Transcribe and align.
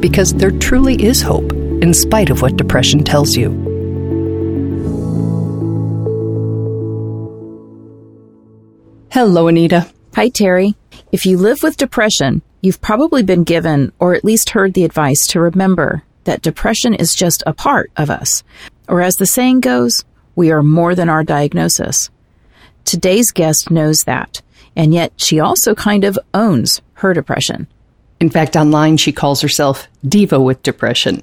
because 0.00 0.32
there 0.34 0.50
truly 0.50 1.02
is 1.02 1.22
hope 1.22 1.52
in 1.52 1.94
spite 1.94 2.30
of 2.30 2.42
what 2.42 2.56
depression 2.56 3.04
tells 3.04 3.36
you. 3.36 3.50
Hello, 9.12 9.48
Anita. 9.48 9.90
Hi, 10.14 10.28
Terry. 10.28 10.76
If 11.12 11.26
you 11.26 11.36
live 11.36 11.62
with 11.62 11.76
depression, 11.76 12.42
you've 12.60 12.80
probably 12.80 13.22
been 13.22 13.44
given 13.44 13.92
or 13.98 14.14
at 14.14 14.24
least 14.24 14.50
heard 14.50 14.74
the 14.74 14.84
advice 14.84 15.26
to 15.28 15.40
remember 15.40 16.02
that 16.24 16.42
depression 16.42 16.94
is 16.94 17.14
just 17.14 17.42
a 17.46 17.52
part 17.52 17.90
of 17.96 18.10
us. 18.10 18.42
Or 18.88 19.00
as 19.00 19.16
the 19.16 19.26
saying 19.26 19.60
goes, 19.60 20.04
we 20.36 20.50
are 20.50 20.62
more 20.62 20.94
than 20.94 21.08
our 21.08 21.24
diagnosis. 21.24 22.10
Today's 22.84 23.30
guest 23.30 23.70
knows 23.70 24.00
that, 24.06 24.42
and 24.76 24.94
yet 24.94 25.12
she 25.16 25.40
also 25.40 25.74
kind 25.74 26.04
of 26.04 26.18
owns 26.32 26.80
her 26.94 27.12
depression. 27.12 27.66
In 28.20 28.28
fact, 28.28 28.54
online 28.54 28.98
she 28.98 29.12
calls 29.12 29.40
herself 29.40 29.88
Diva 30.06 30.38
with 30.38 30.62
Depression. 30.62 31.22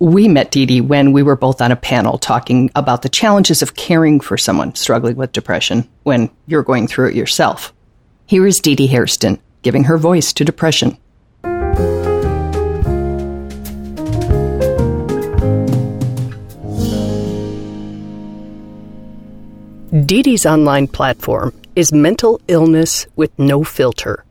We 0.00 0.26
met 0.26 0.50
Dee 0.50 0.66
Dee 0.66 0.80
when 0.80 1.12
we 1.12 1.22
were 1.22 1.36
both 1.36 1.60
on 1.60 1.70
a 1.70 1.76
panel 1.76 2.18
talking 2.18 2.70
about 2.74 3.02
the 3.02 3.08
challenges 3.08 3.62
of 3.62 3.76
caring 3.76 4.18
for 4.18 4.36
someone 4.36 4.74
struggling 4.74 5.14
with 5.14 5.32
depression 5.32 5.88
when 6.02 6.30
you're 6.46 6.64
going 6.64 6.88
through 6.88 7.10
it 7.10 7.14
yourself. 7.14 7.72
Here 8.26 8.46
is 8.46 8.58
Dee 8.58 8.74
Dee 8.74 8.88
Hairston 8.88 9.38
giving 9.62 9.84
her 9.84 9.96
voice 9.96 10.32
to 10.32 10.44
depression. 10.44 10.96
Dee 20.04 20.22
Dee's 20.22 20.46
online 20.46 20.88
platform 20.88 21.52
is 21.76 21.92
Mental 21.92 22.40
Illness 22.48 23.06
with 23.14 23.36
No 23.38 23.62
Filter. 23.62 24.24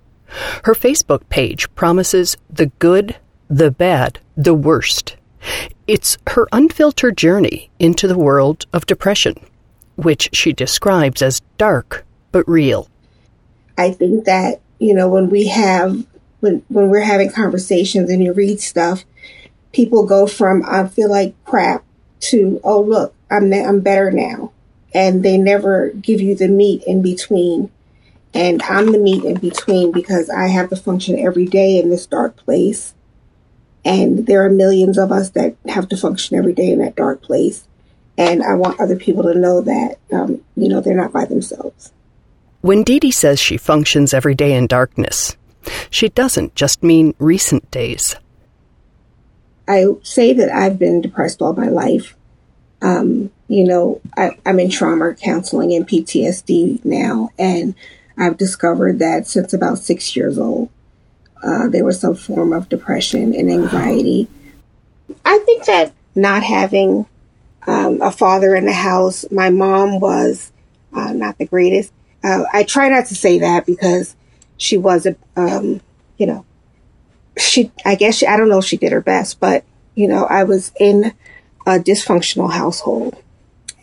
Her 0.63 0.73
Facebook 0.73 1.27
page 1.29 1.73
promises 1.75 2.37
the 2.49 2.67
good, 2.79 3.15
the 3.49 3.71
bad, 3.71 4.19
the 4.35 4.53
worst. 4.53 5.15
It's 5.87 6.17
her 6.27 6.47
unfiltered 6.51 7.17
journey 7.17 7.69
into 7.79 8.07
the 8.07 8.17
world 8.17 8.65
of 8.73 8.85
depression, 8.85 9.35
which 9.95 10.29
she 10.33 10.53
describes 10.53 11.21
as 11.21 11.41
dark 11.57 12.05
but 12.31 12.47
real. 12.47 12.89
I 13.77 13.91
think 13.91 14.25
that, 14.25 14.61
you 14.79 14.93
know, 14.93 15.07
when 15.07 15.29
we 15.29 15.47
have, 15.47 16.05
when, 16.39 16.63
when 16.67 16.89
we're 16.89 17.01
having 17.01 17.31
conversations 17.31 18.09
and 18.09 18.23
you 18.23 18.33
read 18.33 18.59
stuff, 18.59 19.05
people 19.71 20.05
go 20.05 20.27
from, 20.27 20.63
I 20.65 20.87
feel 20.87 21.09
like 21.09 21.35
crap 21.45 21.83
to, 22.19 22.59
oh, 22.63 22.81
look, 22.81 23.13
I'm, 23.29 23.53
I'm 23.53 23.81
better 23.81 24.11
now. 24.11 24.51
And 24.93 25.23
they 25.23 25.37
never 25.37 25.89
give 25.89 26.21
you 26.21 26.35
the 26.35 26.47
meat 26.47 26.83
in 26.87 27.01
between 27.01 27.69
and 28.37 28.61
I'm 28.61 28.91
the 28.91 28.99
meat 28.99 29.23
in 29.23 29.39
between 29.39 29.91
because 29.91 30.29
I 30.29 30.47
have 30.49 30.69
to 30.69 30.75
function 30.75 31.17
every 31.17 31.47
day 31.47 31.79
in 31.79 31.89
this 31.89 32.05
dark 32.05 32.37
place. 32.37 32.93
And 33.83 34.27
there 34.27 34.45
are 34.45 34.49
millions 34.49 34.99
of 34.99 35.11
us 35.11 35.31
that 35.31 35.55
have 35.67 35.89
to 35.89 35.97
function 35.97 36.37
every 36.37 36.53
day 36.53 36.69
in 36.69 36.77
that 36.77 36.95
dark 36.95 37.23
place. 37.23 37.67
And 38.15 38.43
I 38.43 38.53
want 38.53 38.79
other 38.79 38.95
people 38.95 39.23
to 39.23 39.33
know 39.33 39.61
that, 39.61 39.97
um, 40.13 40.43
you 40.55 40.69
know, 40.69 40.81
they're 40.81 40.95
not 40.95 41.11
by 41.11 41.25
themselves. 41.25 41.91
When 42.61 42.83
Dee 42.83 42.99
Dee 42.99 43.09
says 43.09 43.39
she 43.39 43.57
functions 43.57 44.13
every 44.13 44.35
day 44.35 44.53
in 44.53 44.67
darkness, 44.67 45.35
she 45.89 46.09
doesn't 46.09 46.53
just 46.53 46.83
mean 46.83 47.15
recent 47.17 47.71
days. 47.71 48.15
I 49.67 49.85
say 50.03 50.33
that 50.33 50.51
I've 50.51 50.77
been 50.77 51.01
depressed 51.01 51.41
all 51.41 51.53
my 51.53 51.69
life. 51.69 52.15
Um, 52.83 53.31
you 53.47 53.63
know, 53.63 53.99
I, 54.15 54.37
I'm 54.45 54.59
in 54.59 54.69
trauma 54.69 55.15
counseling 55.15 55.73
and 55.73 55.87
PTSD 55.87 56.85
now, 56.85 57.29
and 57.39 57.73
I've 58.17 58.37
discovered 58.37 58.99
that 58.99 59.27
since 59.27 59.53
about 59.53 59.77
six 59.77 60.15
years 60.15 60.37
old, 60.39 60.69
uh, 61.43 61.67
there 61.69 61.85
was 61.85 61.99
some 61.99 62.15
form 62.15 62.51
of 62.51 62.69
depression 62.69 63.33
and 63.33 63.49
anxiety. 63.51 64.27
I 65.23 65.37
think 65.39 65.65
that 65.65 65.93
not 66.15 66.43
having 66.43 67.05
um, 67.67 68.01
a 68.01 68.11
father 68.11 68.55
in 68.55 68.65
the 68.65 68.73
house, 68.73 69.25
my 69.31 69.49
mom 69.49 69.99
was 69.99 70.51
uh, 70.93 71.13
not 71.13 71.37
the 71.37 71.45
greatest. 71.45 71.93
Uh, 72.23 72.43
I 72.51 72.63
try 72.63 72.89
not 72.89 73.05
to 73.07 73.15
say 73.15 73.39
that 73.39 73.65
because 73.65 74.15
she 74.57 74.77
was 74.77 75.05
a, 75.05 75.15
um, 75.35 75.81
you 76.17 76.25
know, 76.25 76.45
she, 77.37 77.71
I 77.85 77.95
guess 77.95 78.15
she, 78.15 78.25
I 78.27 78.35
don't 78.35 78.49
know 78.49 78.59
if 78.59 78.65
she 78.65 78.77
did 78.77 78.91
her 78.91 79.01
best, 79.01 79.39
but, 79.39 79.63
you 79.93 80.07
know, 80.07 80.25
I 80.25 80.43
was 80.43 80.71
in 80.79 81.13
a 81.67 81.77
dysfunctional 81.77 82.51
household. 82.51 83.21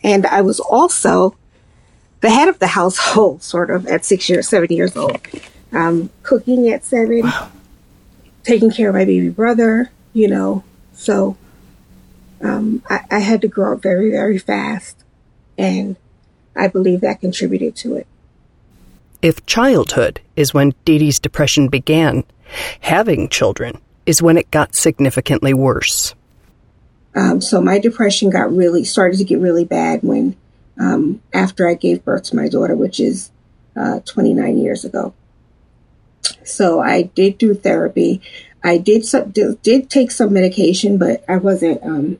And 0.03 0.25
I 0.25 0.41
was 0.41 0.59
also 0.59 1.37
the 2.25 2.31
head 2.31 2.47
of 2.47 2.57
the 2.57 2.67
household, 2.67 3.43
sort 3.43 3.69
of, 3.69 3.85
at 3.85 4.03
six 4.03 4.27
years, 4.27 4.49
seven 4.49 4.71
years 4.71 4.95
old. 4.97 5.19
Um, 5.71 6.09
cooking 6.23 6.69
at 6.69 6.83
seven, 6.83 7.21
wow. 7.21 7.51
taking 8.43 8.71
care 8.71 8.89
of 8.89 8.95
my 8.95 9.05
baby 9.05 9.29
brother, 9.29 9.91
you 10.13 10.27
know. 10.27 10.63
So 10.93 11.37
um, 12.41 12.81
I, 12.89 13.01
I 13.11 13.19
had 13.19 13.41
to 13.41 13.47
grow 13.47 13.73
up 13.73 13.83
very, 13.83 14.09
very 14.09 14.39
fast. 14.39 15.03
And 15.57 15.97
I 16.55 16.67
believe 16.67 17.01
that 17.01 17.21
contributed 17.21 17.75
to 17.77 17.95
it. 17.95 18.07
If 19.21 19.45
childhood 19.45 20.19
is 20.35 20.53
when 20.53 20.73
Dee 20.83 20.97
Dee's 20.97 21.19
depression 21.19 21.67
began, 21.67 22.23
having 22.81 23.29
children 23.29 23.79
is 24.05 24.21
when 24.21 24.37
it 24.37 24.49
got 24.49 24.75
significantly 24.75 25.53
worse. 25.53 26.15
Um, 27.15 27.39
so 27.39 27.61
my 27.61 27.77
depression 27.79 28.29
got 28.29 28.51
really 28.51 28.83
started 28.83 29.17
to 29.17 29.23
get 29.23 29.39
really 29.39 29.65
bad 29.65 30.01
when 30.01 30.35
um, 30.79 31.21
after 31.33 31.67
I 31.67 31.73
gave 31.73 32.03
birth 32.03 32.23
to 32.25 32.35
my 32.35 32.47
daughter, 32.47 32.75
which 32.75 32.99
is 32.99 33.31
uh, 33.75 33.99
29 34.01 34.57
years 34.57 34.85
ago. 34.85 35.13
So 36.43 36.79
I 36.79 37.03
did 37.03 37.37
do 37.37 37.53
therapy. 37.53 38.21
I 38.63 38.77
did 38.77 39.05
did, 39.31 39.61
did 39.61 39.89
take 39.89 40.11
some 40.11 40.33
medication, 40.33 40.97
but 40.97 41.23
I 41.29 41.37
wasn't 41.37 41.83
um, 41.83 42.19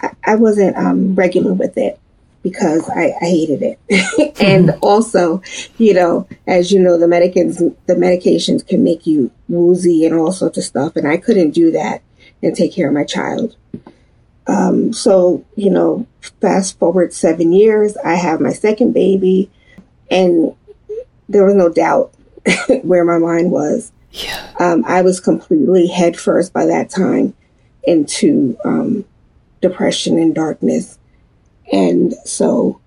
I, 0.00 0.10
I, 0.24 0.34
wasn't 0.36 0.76
um, 0.76 1.14
regular 1.14 1.52
with 1.52 1.76
it 1.76 1.98
because 2.42 2.88
I, 2.88 3.12
I 3.20 3.24
hated 3.24 3.62
it. 3.62 3.78
and 4.40 4.68
mm-hmm. 4.68 4.78
also, 4.82 5.42
you 5.76 5.94
know, 5.94 6.28
as 6.46 6.70
you 6.70 6.80
know, 6.80 6.96
the 6.98 7.08
medicines 7.08 7.58
the 7.58 7.94
medications 7.94 8.66
can 8.66 8.84
make 8.84 9.06
you 9.06 9.30
woozy 9.48 10.06
and 10.06 10.14
all 10.14 10.32
sorts 10.32 10.58
of 10.58 10.64
stuff, 10.64 10.96
and 10.96 11.06
I 11.06 11.16
couldn't 11.16 11.50
do 11.50 11.72
that 11.72 12.02
and 12.42 12.54
take 12.54 12.72
care 12.72 12.88
of 12.88 12.94
my 12.94 13.04
child. 13.04 13.56
Um, 14.46 14.92
so, 14.92 15.44
you 15.56 15.70
know, 15.70 16.06
fast 16.40 16.78
forward 16.78 17.12
seven 17.12 17.52
years, 17.52 17.96
I 17.98 18.14
have 18.14 18.40
my 18.40 18.52
second 18.52 18.92
baby, 18.92 19.50
and 20.10 20.54
there 21.28 21.44
was 21.44 21.54
no 21.54 21.68
doubt 21.68 22.12
where 22.82 23.04
my 23.04 23.18
mind 23.18 23.50
was. 23.50 23.92
Yeah. 24.12 24.52
Um, 24.58 24.84
I 24.86 25.02
was 25.02 25.20
completely 25.20 25.86
headfirst 25.86 26.52
by 26.52 26.66
that 26.66 26.90
time 26.90 27.34
into 27.84 28.58
um, 28.64 29.04
depression 29.60 30.18
and 30.18 30.34
darkness. 30.34 30.98
And 31.72 32.14
so, 32.24 32.80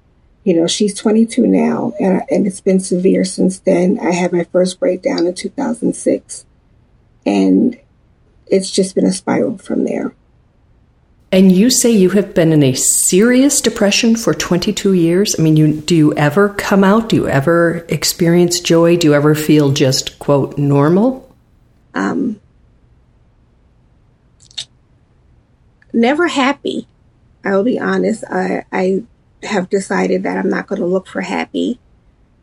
you 0.44 0.54
know, 0.54 0.68
she's 0.68 0.94
22 0.94 1.48
now, 1.48 1.94
and, 2.00 2.22
and 2.30 2.46
it's 2.46 2.60
been 2.60 2.82
severe 2.82 3.24
since 3.24 3.60
then. 3.60 3.98
I 4.02 4.12
had 4.12 4.34
my 4.34 4.44
first 4.44 4.80
breakdown 4.80 5.26
in 5.26 5.34
2006, 5.34 6.46
and 7.26 7.80
it's 8.48 8.70
just 8.70 8.96
been 8.96 9.06
a 9.06 9.14
spiral 9.14 9.58
from 9.58 9.86
there. 9.86 10.14
And 11.34 11.52
you 11.52 11.72
say 11.72 11.90
you 11.90 12.12
have 12.12 12.36
been 12.36 12.54
in 12.54 12.62
a 12.62 12.76
serious 12.76 13.60
depression 13.60 14.16
for 14.16 14.36
22 14.36 14.94
years? 14.94 15.36
I 15.36 15.42
mean, 15.42 15.58
you, 15.58 15.82
do 15.82 15.96
you 15.96 16.14
ever 16.14 16.50
come 16.50 16.84
out? 16.84 17.10
Do 17.10 17.16
you 17.16 17.28
ever 17.28 17.88
experience 17.90 18.60
joy? 18.60 18.98
Do 18.98 19.08
you 19.08 19.16
ever 19.16 19.34
feel 19.34 19.72
just, 19.72 20.20
quote, 20.20 20.60
normal? 20.60 21.36
Um, 21.96 22.40
never 25.92 26.28
happy. 26.28 26.88
I 27.44 27.56
will 27.56 27.64
be 27.64 27.80
honest. 27.80 28.24
I, 28.30 28.66
I 28.72 29.02
have 29.42 29.72
decided 29.72 30.22
that 30.22 30.38
I'm 30.38 30.52
not 30.52 30.68
going 30.68 30.82
to 30.82 30.88
look 30.88 31.08
for 31.08 31.22
happy. 31.22 31.80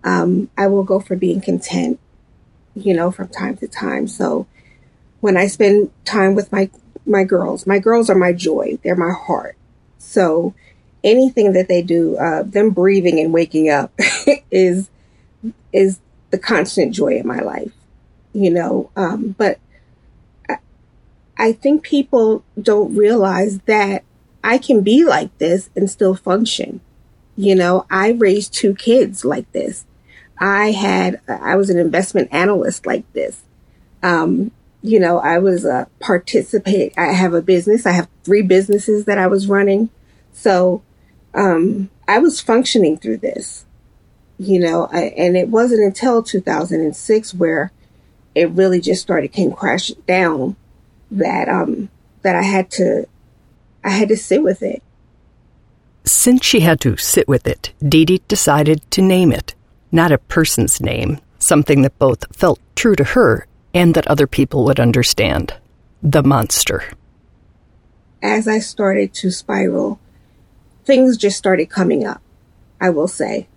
Um, 0.02 0.50
I 0.58 0.66
will 0.66 0.82
go 0.82 0.98
for 0.98 1.14
being 1.14 1.40
content, 1.40 2.00
you 2.74 2.94
know, 2.94 3.12
from 3.12 3.28
time 3.28 3.56
to 3.58 3.68
time. 3.68 4.08
So 4.08 4.48
when 5.20 5.36
I 5.36 5.46
spend 5.46 5.92
time 6.04 6.34
with 6.34 6.50
my 6.50 6.70
my 7.10 7.24
girls, 7.24 7.66
my 7.66 7.78
girls 7.78 8.08
are 8.08 8.14
my 8.14 8.32
joy. 8.32 8.78
They're 8.82 8.96
my 8.96 9.12
heart. 9.12 9.56
So 9.98 10.54
anything 11.04 11.52
that 11.52 11.68
they 11.68 11.82
do, 11.82 12.16
uh, 12.16 12.42
them 12.42 12.70
breathing 12.70 13.18
and 13.20 13.32
waking 13.32 13.68
up 13.68 13.92
is 14.50 14.88
is 15.72 16.00
the 16.30 16.38
constant 16.38 16.94
joy 16.94 17.16
in 17.16 17.26
my 17.26 17.40
life, 17.40 17.72
you 18.32 18.50
know. 18.50 18.90
Um, 18.96 19.34
but 19.36 19.58
I, 20.48 20.58
I 21.36 21.52
think 21.52 21.82
people 21.82 22.44
don't 22.60 22.94
realize 22.94 23.58
that 23.60 24.04
I 24.42 24.58
can 24.58 24.82
be 24.82 25.04
like 25.04 25.36
this 25.38 25.70
and 25.76 25.90
still 25.90 26.14
function. 26.14 26.80
You 27.36 27.54
know, 27.54 27.86
I 27.90 28.10
raised 28.10 28.52
two 28.52 28.74
kids 28.74 29.24
like 29.24 29.50
this. 29.52 29.84
I 30.38 30.72
had, 30.72 31.20
I 31.28 31.56
was 31.56 31.70
an 31.70 31.78
investment 31.78 32.28
analyst 32.32 32.86
like 32.86 33.10
this. 33.12 33.42
Um, 34.02 34.52
you 34.82 34.98
know, 34.98 35.18
I 35.18 35.38
was 35.38 35.64
a 35.64 35.88
participant. 36.00 36.94
I 36.96 37.12
have 37.12 37.34
a 37.34 37.42
business. 37.42 37.86
I 37.86 37.92
have 37.92 38.08
three 38.24 38.42
businesses 38.42 39.04
that 39.04 39.18
I 39.18 39.26
was 39.26 39.48
running. 39.48 39.90
So, 40.32 40.82
um, 41.34 41.90
I 42.08 42.18
was 42.18 42.40
functioning 42.40 42.96
through 42.96 43.18
this 43.18 43.64
you 44.40 44.58
know, 44.58 44.88
I, 44.90 45.12
and 45.18 45.36
it 45.36 45.48
wasn't 45.48 45.84
until 45.84 46.22
2006 46.22 47.34
where 47.34 47.72
it 48.34 48.48
really 48.52 48.80
just 48.80 49.02
started 49.02 49.32
came 49.32 49.52
crashing 49.52 50.02
down 50.06 50.56
that 51.10 51.48
um 51.48 51.90
that 52.22 52.36
I 52.36 52.42
had 52.42 52.70
to 52.72 53.06
I 53.84 53.90
had 53.90 54.08
to 54.08 54.16
sit 54.16 54.42
with 54.42 54.62
it. 54.62 54.82
Since 56.04 56.46
she 56.46 56.60
had 56.60 56.80
to 56.80 56.96
sit 56.96 57.28
with 57.28 57.46
it, 57.46 57.74
Dee 57.86 58.06
Dee 58.06 58.22
decided 58.28 58.90
to 58.92 59.02
name 59.02 59.30
it, 59.30 59.54
not 59.92 60.10
a 60.10 60.16
person's 60.16 60.80
name, 60.80 61.20
something 61.38 61.82
that 61.82 61.98
both 61.98 62.24
felt 62.34 62.60
true 62.74 62.96
to 62.96 63.04
her 63.04 63.46
and 63.72 63.94
that 63.94 64.06
other 64.06 64.26
people 64.26 64.64
would 64.64 64.80
understand. 64.80 65.54
The 66.02 66.22
monster. 66.22 66.84
As 68.22 68.48
I 68.48 68.58
started 68.58 69.12
to 69.14 69.30
spiral, 69.30 70.00
things 70.84 71.16
just 71.16 71.36
started 71.36 71.70
coming 71.70 72.06
up, 72.06 72.22
I 72.80 72.90
will 72.90 73.08
say. 73.08 73.48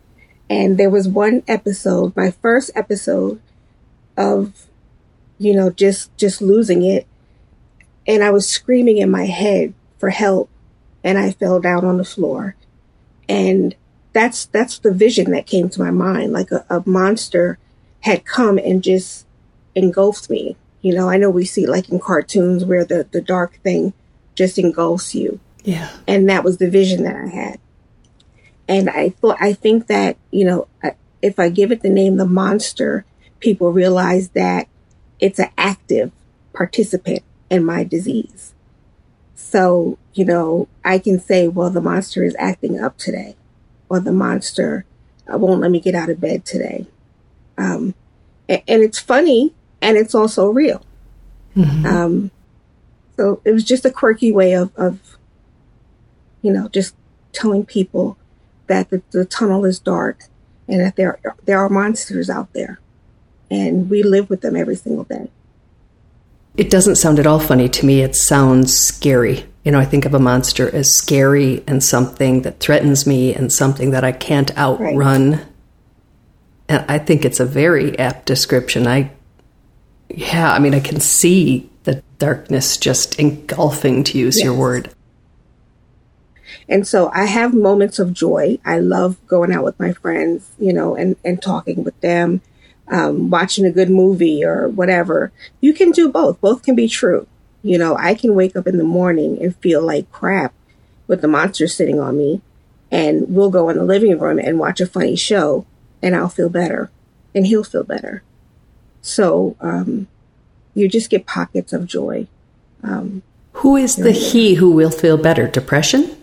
And 0.50 0.78
there 0.78 0.90
was 0.90 1.08
one 1.08 1.44
episode, 1.48 2.16
my 2.16 2.32
first 2.32 2.72
episode 2.76 3.42
of, 4.18 4.68
you 5.38 5.54
know, 5.54 5.70
just, 5.70 6.16
just 6.18 6.42
losing 6.42 6.84
it. 6.84 7.08
And 8.06 8.24
I 8.24 8.32
was 8.32 8.48
screaming 8.48 8.98
in 8.98 9.10
my 9.10 9.26
head 9.26 9.74
for 9.98 10.10
help 10.10 10.50
and 11.04 11.18
I 11.18 11.32
fell 11.32 11.60
down 11.60 11.86
on 11.86 11.98
the 11.98 12.06
floor. 12.06 12.56
And 13.28 13.76
that's, 14.12 14.46
that's 14.46 14.78
the 14.78 14.92
vision 14.92 15.32
that 15.32 15.48
came 15.48 15.70
to 15.70 15.82
my 15.82 15.92
mind. 15.92 16.34
Like 16.34 16.52
a, 16.52 16.66
a 16.70 16.84
monster 16.86 17.58
had 18.02 18.26
come 18.26 18.58
and 18.58 18.84
just 18.84 19.26
engulfed 19.76 20.30
me. 20.30 20.56
You 20.82 20.94
know, 20.94 21.10
I 21.10 21.18
know 21.18 21.30
we 21.30 21.46
see 21.46 21.66
like 21.66 21.90
in 21.90 22.00
cartoons 22.00 22.66
where 22.66 22.86
the, 22.86 23.08
the 23.12 23.22
dark 23.22 23.56
thing 23.64 23.94
just 24.36 24.58
engulfs 24.58 25.16
you. 25.16 25.40
Yeah. 25.64 25.90
And 26.08 26.30
that 26.30 26.44
was 26.44 26.58
the 26.58 26.70
vision 26.70 27.04
that 27.04 27.16
I 27.16 27.28
had. 27.28 27.60
And 28.68 28.90
I 28.90 29.10
thought, 29.10 29.38
I 29.40 29.54
think 29.54 29.88
that, 29.88 30.18
you 30.32 30.46
know, 30.46 30.68
if 31.22 31.40
I 31.40 31.50
give 31.50 31.72
it 31.72 31.82
the 31.82 31.90
name 31.90 32.18
the 32.18 32.26
monster, 32.26 33.06
people 33.40 33.72
realize 33.72 34.30
that 34.30 34.68
it's 35.20 35.40
an 35.40 35.50
active 35.58 36.12
participant 36.54 37.24
in 37.50 37.64
my 37.64 37.84
disease. 37.84 38.54
So, 39.36 39.98
you 40.14 40.26
know, 40.26 40.68
I 40.84 41.00
can 41.00 41.20
say, 41.20 41.48
well, 41.48 41.70
the 41.70 41.82
monster 41.82 42.24
is 42.24 42.36
acting 42.40 42.80
up 42.80 42.98
today, 42.98 43.36
or 43.90 44.00
the 44.00 44.12
monster 44.12 44.86
uh, 45.32 45.38
won't 45.38 45.62
let 45.62 45.72
me 45.72 45.80
get 45.80 45.96
out 45.96 46.10
of 46.10 46.20
bed 46.20 46.46
today. 46.46 46.88
Um, 47.58 47.94
and, 48.50 48.64
and, 48.68 48.82
it's 48.82 49.00
funny 49.00 49.54
and 49.84 49.98
it's 49.98 50.16
also 50.16 50.50
real. 50.50 50.82
Mm-hmm. 51.56 51.86
Um, 51.86 52.32
so 53.18 53.42
it 53.46 53.52
was 53.52 53.64
just 53.64 53.86
a 53.86 53.92
quirky 53.92 54.32
way 54.32 54.54
of, 54.54 54.72
of, 54.76 55.18
you 56.42 56.52
know, 56.52 56.68
just 56.70 56.96
telling 57.32 57.66
people 57.66 58.18
that 58.68 58.90
the, 58.90 59.04
the 59.12 59.26
tunnel 59.26 59.66
is 59.66 59.78
dark 59.78 60.24
and 60.68 60.80
that 60.80 60.96
there 60.96 61.20
there 61.46 61.60
are 61.60 61.70
monsters 61.70 62.30
out 62.30 62.54
there, 62.54 62.80
and 63.52 63.90
we 63.90 64.02
live 64.02 64.30
with 64.30 64.42
them 64.42 64.56
every 64.56 64.76
single 64.76 65.04
day. 65.04 65.30
It 66.56 66.70
doesn't 66.70 66.96
sound 66.96 67.20
at 67.20 67.28
all 67.28 67.40
funny 67.40 67.68
to 67.68 67.86
me. 67.86 68.02
It 68.02 68.16
sounds 68.16 68.74
scary. 68.74 69.46
You 69.66 69.72
know, 69.72 69.80
I 69.80 69.86
think 69.86 70.06
of 70.06 70.14
a 70.14 70.20
monster 70.20 70.74
as 70.74 70.90
scary 70.98 71.64
and 71.68 71.84
something 71.84 72.44
that 72.44 72.60
threatens 72.60 73.08
me 73.08 73.34
and 73.34 73.52
something 73.52 73.92
that 73.92 74.04
I 74.04 74.12
can't 74.12 74.56
outrun. 74.58 75.32
Right. 75.32 75.46
And 76.70 76.86
I 76.88 77.00
think 77.00 77.26
it's 77.26 77.40
a 77.40 77.46
very 77.46 77.98
apt 77.98 78.26
description. 78.26 78.88
I, 78.88 79.12
yeah, 80.14 80.52
I 80.52 80.60
mean, 80.60 80.74
I 80.74 80.80
can 80.80 81.00
see 81.00 81.70
the 81.84 82.04
darkness 82.20 82.78
just 82.78 83.20
engulfing, 83.20 84.04
to 84.06 84.18
use 84.18 84.38
yes. 84.38 84.46
your 84.46 84.54
word. 84.54 84.94
And 86.70 86.88
so 86.88 87.12
I 87.14 87.26
have 87.26 87.54
moments 87.54 88.00
of 88.00 88.14
joy. 88.14 88.60
I 88.64 88.80
love 88.80 89.18
going 89.28 89.52
out 89.52 89.64
with 89.64 89.80
my 89.80 89.92
friends, 89.92 90.52
you 90.58 90.72
know, 90.72 90.96
and, 90.96 91.16
and 91.26 91.42
talking 91.42 91.84
with 91.84 92.00
them, 92.02 92.42
um, 92.88 93.30
watching 93.30 93.66
a 93.66 93.72
good 93.72 93.90
movie 93.90 94.44
or 94.46 94.70
whatever. 94.70 95.32
You 95.60 95.74
can 95.74 95.92
do 95.92 96.10
both. 96.10 96.40
Both 96.40 96.64
can 96.64 96.76
be 96.76 96.88
true. 96.88 97.28
You 97.64 97.78
know, 97.78 97.98
I 97.98 98.14
can 98.14 98.36
wake 98.36 98.56
up 98.56 98.68
in 98.68 98.78
the 98.78 98.84
morning 98.84 99.42
and 99.42 99.56
feel 99.58 99.82
like 99.82 100.12
crap 100.12 100.54
with 101.08 101.22
the 101.22 101.28
monster 101.28 101.68
sitting 101.68 102.00
on 102.00 102.18
me. 102.18 102.42
And 102.92 103.26
we'll 103.28 103.50
go 103.50 103.70
in 103.70 103.78
the 103.78 103.84
living 103.84 104.18
room 104.20 104.40
and 104.40 104.60
watch 104.60 104.80
a 104.80 104.86
funny 104.86 105.16
show 105.16 105.66
and 106.02 106.16
I'll 106.16 106.30
feel 106.30 106.50
better 106.50 106.92
and 107.34 107.48
he'll 107.48 107.64
feel 107.64 107.84
better. 107.84 108.22
So, 109.04 109.56
um, 109.60 110.08
you 110.74 110.88
just 110.88 111.12
get 111.12 111.28
pockets 111.28 111.74
of 111.74 111.86
joy. 111.86 112.28
Um, 112.82 113.22
who 113.58 113.76
is 113.76 113.98
the 113.98 114.12
he 114.12 114.56
who 114.56 114.72
will 114.72 114.90
feel 114.90 115.18
better? 115.18 115.48
Depression? 115.48 116.18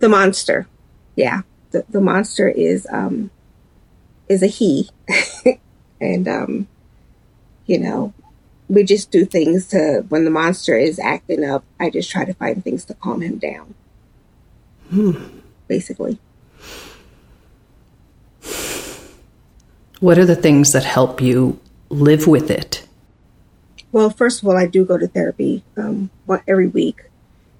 the 0.00 0.08
monster. 0.08 0.66
Yeah, 1.14 1.42
the 1.70 1.84
the 1.88 2.00
monster 2.00 2.48
is 2.48 2.86
um 2.90 3.30
is 4.28 4.42
a 4.42 4.46
he, 4.46 4.90
and 6.00 6.26
um, 6.26 6.68
you 7.66 7.78
know, 7.78 8.12
we 8.68 8.82
just 8.82 9.10
do 9.10 9.24
things 9.24 9.68
to 9.68 10.04
when 10.08 10.24
the 10.24 10.30
monster 10.30 10.76
is 10.76 10.98
acting 10.98 11.44
up. 11.44 11.64
I 11.78 11.90
just 11.90 12.10
try 12.10 12.24
to 12.24 12.34
find 12.34 12.64
things 12.64 12.84
to 12.86 12.94
calm 12.94 13.22
him 13.22 13.38
down. 13.38 13.74
Hmm. 14.90 15.38
Basically. 15.68 16.18
What 20.00 20.18
are 20.18 20.24
the 20.24 20.34
things 20.34 20.72
that 20.72 20.82
help 20.82 21.20
you 21.20 21.60
live 21.90 22.26
with 22.26 22.50
it? 22.50 22.86
Well, 23.92 24.10
first 24.10 24.42
of 24.42 24.48
all, 24.48 24.56
I 24.56 24.66
do 24.66 24.84
go 24.84 24.96
to 24.96 25.08
therapy 25.08 25.64
um, 25.76 26.10
every 26.46 26.68
week 26.68 27.02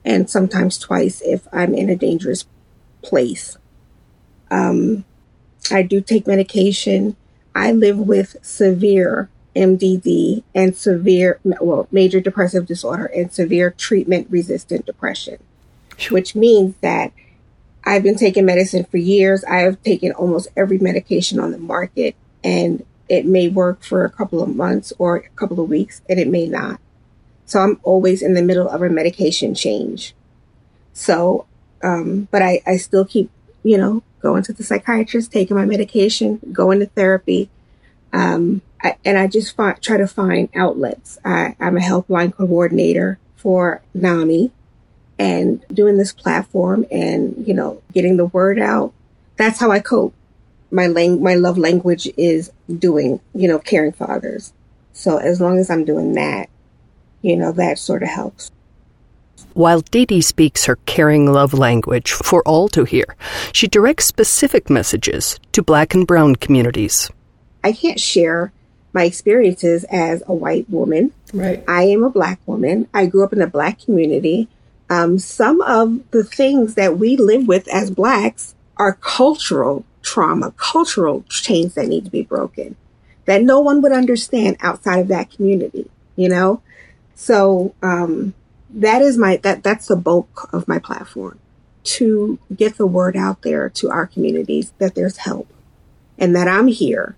and 0.05 0.31
sometimes 0.31 0.79
twice 0.79 1.21
if 1.21 1.47
I'm 1.53 1.75
in 1.75 1.91
a 1.91 1.97
dangerous 1.97 2.47
place. 3.03 3.59
Um, 4.51 5.05
I 5.71 5.83
do 5.83 6.01
take 6.01 6.27
medication. 6.27 7.17
I 7.55 7.73
live 7.73 7.99
with 7.99 8.37
severe 8.43 9.29
MDD 9.57 10.45
and 10.55 10.77
severe, 10.77 11.41
well, 11.43 11.89
major 11.91 12.21
depressive 12.21 12.67
disorder 12.67 13.07
and 13.07 13.33
severe 13.33 13.71
treatment 13.71 14.29
resistant 14.31 14.87
depression, 14.87 15.39
which 16.11 16.35
means 16.35 16.77
that 16.81 17.13
I've 17.85 18.03
been 18.03 18.17
taking 18.17 18.45
medicine 18.45 18.85
for 18.85 18.99
years. 18.99 19.43
I 19.45 19.59
have 19.61 19.83
taken 19.83 20.13
almost 20.13 20.49
every 20.57 20.79
medication 20.79 21.41
on 21.41 21.51
the 21.51 21.59
market 21.59 22.15
and 22.45 22.85
it 23.11 23.27
may 23.27 23.49
work 23.49 23.83
for 23.83 24.05
a 24.05 24.11
couple 24.11 24.41
of 24.41 24.55
months 24.55 24.93
or 24.97 25.17
a 25.17 25.29
couple 25.31 25.61
of 25.61 25.69
weeks 25.69 26.01
and 26.09 26.19
it 26.21 26.29
may 26.29 26.47
not. 26.47 26.81
So 27.45 27.59
I'm 27.59 27.81
always 27.83 28.23
in 28.23 28.35
the 28.35 28.43
middle 28.43 28.69
of 28.69 28.81
a 28.81 28.89
medication 28.89 29.55
change. 29.55 30.15
So, 30.93 31.47
um, 31.83 32.29
but 32.31 32.41
I, 32.41 32.63
I 32.65 32.77
still 32.77 33.05
keep, 33.05 33.29
you 33.65 33.77
know, 33.77 34.05
going 34.21 34.45
to 34.45 34.53
the 34.53 34.63
psychiatrist, 34.63 35.33
taking 35.33 35.57
my 35.57 35.65
medication, 35.65 36.39
going 36.53 36.79
to 36.79 36.87
therapy. 36.87 37.51
Um, 38.13 38.63
I, 38.81 38.97
and 39.05 39.19
I 39.19 39.27
just 39.27 39.57
try 39.57 39.97
to 39.97 40.07
find 40.07 40.49
outlets. 40.55 41.19
I, 41.25 41.57
I'm 41.59 41.77
a 41.77 41.81
helpline 41.81 42.33
coordinator 42.33 43.19
for 43.35 43.83
NAMI 43.93 44.53
and 45.19 45.65
doing 45.73 45.97
this 45.97 46.13
platform 46.13 46.87
and, 46.93 47.45
you 47.47 47.55
know, 47.55 47.83
getting 47.93 48.17
the 48.17 48.27
word 48.27 48.61
out. 48.61 48.93
That's 49.37 49.59
how 49.59 49.73
I 49.73 49.81
cope. 49.81 50.15
My 50.71 50.87
lang- 50.87 51.23
my 51.23 51.35
love 51.35 51.59
language 51.59 52.09
is 52.17 52.51
doing, 52.79 53.21
you 53.35 53.49
know, 53.49 53.59
caring 53.59 53.93
for 53.93 54.11
others. 54.11 54.53
So 54.93 55.19
as 55.19 55.41
long 55.41 55.59
as 55.59 55.71
I'm 55.71 55.85
doing 55.85 56.13
that, 56.15 56.49
you 57.23 57.37
know, 57.37 57.53
that 57.53 57.79
sort 57.79 58.03
of 58.03 58.09
helps. 58.09 58.51
While 59.53 59.81
Dee 59.81 60.07
Dee 60.07 60.21
speaks 60.21 60.67
her 60.67 60.77
caring 60.87 61.33
love 61.33 61.53
language 61.53 62.13
for 62.13 62.43
all 62.47 62.69
to 62.69 62.85
hear, 62.85 63.17
she 63.53 63.67
directs 63.67 64.05
specific 64.05 64.71
messages 64.71 65.39
to 65.53 65.63
black 65.63 65.95
and 65.95 66.07
brown 66.07 66.37
communities. 66.37 67.11
I 67.65 67.73
can't 67.73 68.01
share 68.01 68.53
my 68.93 69.05
experiences 69.05 69.85
as 69.85 70.23
a 70.27 70.35
white 70.35 70.69
woman. 70.71 71.13
Right. 71.33 71.65
I 71.69 71.85
am 71.85 72.03
a 72.05 72.11
black 72.11 72.41
woman. 72.47 72.89
I 72.95 73.07
grew 73.07 73.25
up 73.25 73.33
in 73.33 73.43
a 73.43 73.47
black 73.47 73.81
community. 73.81 74.49
Um, 74.89 75.19
some 75.19 75.61
of 75.61 76.11
the 76.11 76.25
things 76.25 76.75
that 76.75 76.99
we 76.99 77.17
live 77.17 77.47
with 77.47 77.69
as 77.69 77.91
blacks 77.91 78.55
are 78.77 78.95
cultural 78.95 79.85
trauma, 80.03 80.53
cultural 80.53 81.25
chains 81.29 81.75
that 81.75 81.89
need 81.89 82.05
to 82.05 82.11
be 82.11 82.23
broken 82.23 82.77
that 83.31 83.43
no 83.43 83.61
one 83.61 83.81
would 83.81 83.93
understand 83.93 84.57
outside 84.61 84.99
of 84.99 85.09
that 85.09 85.31
community, 85.31 85.89
you 86.17 86.29
know? 86.29 86.61
So, 87.15 87.75
um, 87.83 88.35
that 88.71 89.03
is 89.03 89.17
my, 89.17 89.37
that, 89.39 89.63
that's 89.63 89.87
the 89.87 89.97
bulk 89.97 90.49
of 90.53 90.67
my 90.67 90.79
platform 90.79 91.39
to 91.83 92.39
get 92.55 92.77
the 92.77 92.87
word 92.87 93.17
out 93.17 93.43
there 93.43 93.69
to 93.69 93.91
our 93.91 94.07
communities 94.07 94.73
that 94.79 94.95
there's 94.95 95.19
help 95.19 95.49
and 96.19 96.35
that 96.35 96.49
I'm 96.49 96.69
here. 96.69 97.17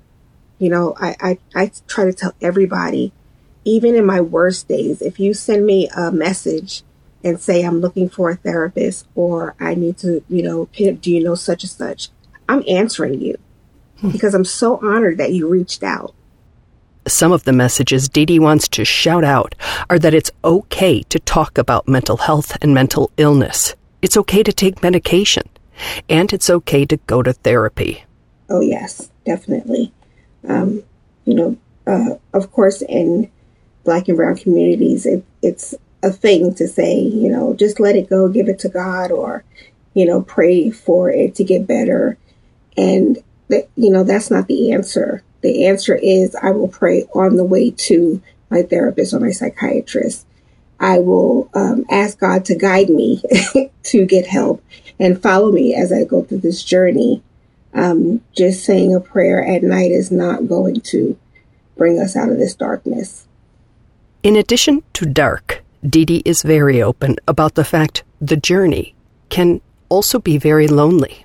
You 0.58 0.68
know, 0.70 0.94
I, 0.98 1.16
I, 1.20 1.38
I 1.54 1.70
try 1.86 2.04
to 2.04 2.12
tell 2.12 2.34
everybody, 2.40 3.12
even 3.64 3.94
in 3.94 4.04
my 4.04 4.20
worst 4.20 4.68
days, 4.68 5.02
if 5.02 5.18
you 5.18 5.34
send 5.34 5.66
me 5.66 5.88
a 5.96 6.12
message 6.12 6.82
and 7.24 7.40
say 7.40 7.62
I'm 7.62 7.80
looking 7.80 8.08
for 8.08 8.30
a 8.30 8.36
therapist 8.36 9.06
or 9.14 9.54
I 9.58 9.74
need 9.74 9.98
to, 9.98 10.22
you 10.28 10.42
know, 10.42 10.68
do 10.74 11.10
you 11.10 11.22
know 11.22 11.34
such 11.34 11.64
and 11.64 11.70
such? 11.70 12.08
I'm 12.48 12.62
answering 12.68 13.20
you 13.20 13.36
because 14.10 14.34
I'm 14.34 14.44
so 14.44 14.78
honored 14.82 15.18
that 15.18 15.32
you 15.32 15.48
reached 15.48 15.82
out. 15.82 16.14
Some 17.06 17.32
of 17.32 17.44
the 17.44 17.52
messages 17.52 18.08
Dee 18.08 18.26
Dee 18.26 18.38
wants 18.38 18.68
to 18.68 18.84
shout 18.84 19.24
out 19.24 19.54
are 19.90 19.98
that 19.98 20.14
it's 20.14 20.30
okay 20.44 21.02
to 21.04 21.18
talk 21.18 21.58
about 21.58 21.88
mental 21.88 22.16
health 22.16 22.56
and 22.62 22.72
mental 22.72 23.10
illness. 23.16 23.74
It's 24.02 24.16
okay 24.16 24.42
to 24.42 24.52
take 24.52 24.82
medication. 24.82 25.48
And 26.08 26.32
it's 26.32 26.50
okay 26.50 26.84
to 26.84 26.96
go 26.98 27.22
to 27.22 27.32
therapy. 27.32 28.04
Oh, 28.48 28.60
yes, 28.60 29.10
definitely. 29.24 29.92
Um, 30.46 30.82
you 31.24 31.34
know, 31.34 31.56
uh, 31.86 32.16
of 32.32 32.52
course, 32.52 32.82
in 32.82 33.30
black 33.84 34.08
and 34.08 34.16
brown 34.16 34.36
communities, 34.36 35.06
it, 35.06 35.24
it's 35.42 35.74
a 36.02 36.10
thing 36.12 36.54
to 36.56 36.68
say, 36.68 36.98
you 36.98 37.28
know, 37.28 37.54
just 37.54 37.80
let 37.80 37.96
it 37.96 38.10
go, 38.10 38.28
give 38.28 38.48
it 38.48 38.58
to 38.60 38.68
God, 38.68 39.10
or, 39.10 39.44
you 39.94 40.04
know, 40.04 40.22
pray 40.22 40.70
for 40.70 41.10
it 41.10 41.34
to 41.36 41.44
get 41.44 41.66
better. 41.66 42.18
And 42.76 43.18
that, 43.48 43.68
you 43.76 43.90
know, 43.90 44.04
that's 44.04 44.30
not 44.30 44.48
the 44.48 44.72
answer. 44.72 45.22
The 45.42 45.66
answer 45.66 45.94
is 45.94 46.36
I 46.36 46.50
will 46.50 46.68
pray 46.68 47.04
on 47.14 47.36
the 47.36 47.44
way 47.44 47.70
to 47.70 48.22
my 48.50 48.62
therapist 48.62 49.12
or 49.12 49.20
my 49.20 49.30
psychiatrist. 49.30 50.26
I 50.78 50.98
will 50.98 51.48
um, 51.54 51.84
ask 51.90 52.18
God 52.18 52.44
to 52.46 52.56
guide 52.56 52.88
me 52.88 53.22
to 53.84 54.06
get 54.06 54.26
help 54.26 54.64
and 54.98 55.22
follow 55.22 55.52
me 55.52 55.74
as 55.74 55.92
I 55.92 56.04
go 56.04 56.22
through 56.22 56.40
this 56.40 56.62
journey. 56.62 57.22
Um, 57.74 58.20
just 58.36 58.64
saying 58.64 58.94
a 58.94 59.00
prayer 59.00 59.44
at 59.44 59.62
night 59.62 59.92
is 59.92 60.10
not 60.10 60.48
going 60.48 60.80
to 60.80 61.18
bring 61.76 61.98
us 61.98 62.16
out 62.16 62.28
of 62.28 62.38
this 62.38 62.54
darkness. 62.54 63.26
In 64.22 64.36
addition 64.36 64.82
to 64.94 65.06
dark, 65.06 65.62
Dee 65.84 66.04
Dee 66.04 66.22
is 66.24 66.42
very 66.42 66.82
open 66.82 67.16
about 67.26 67.54
the 67.54 67.64
fact 67.64 68.04
the 68.20 68.36
journey 68.36 68.94
can 69.30 69.60
also 69.88 70.18
be 70.18 70.36
very 70.36 70.68
lonely. 70.68 71.24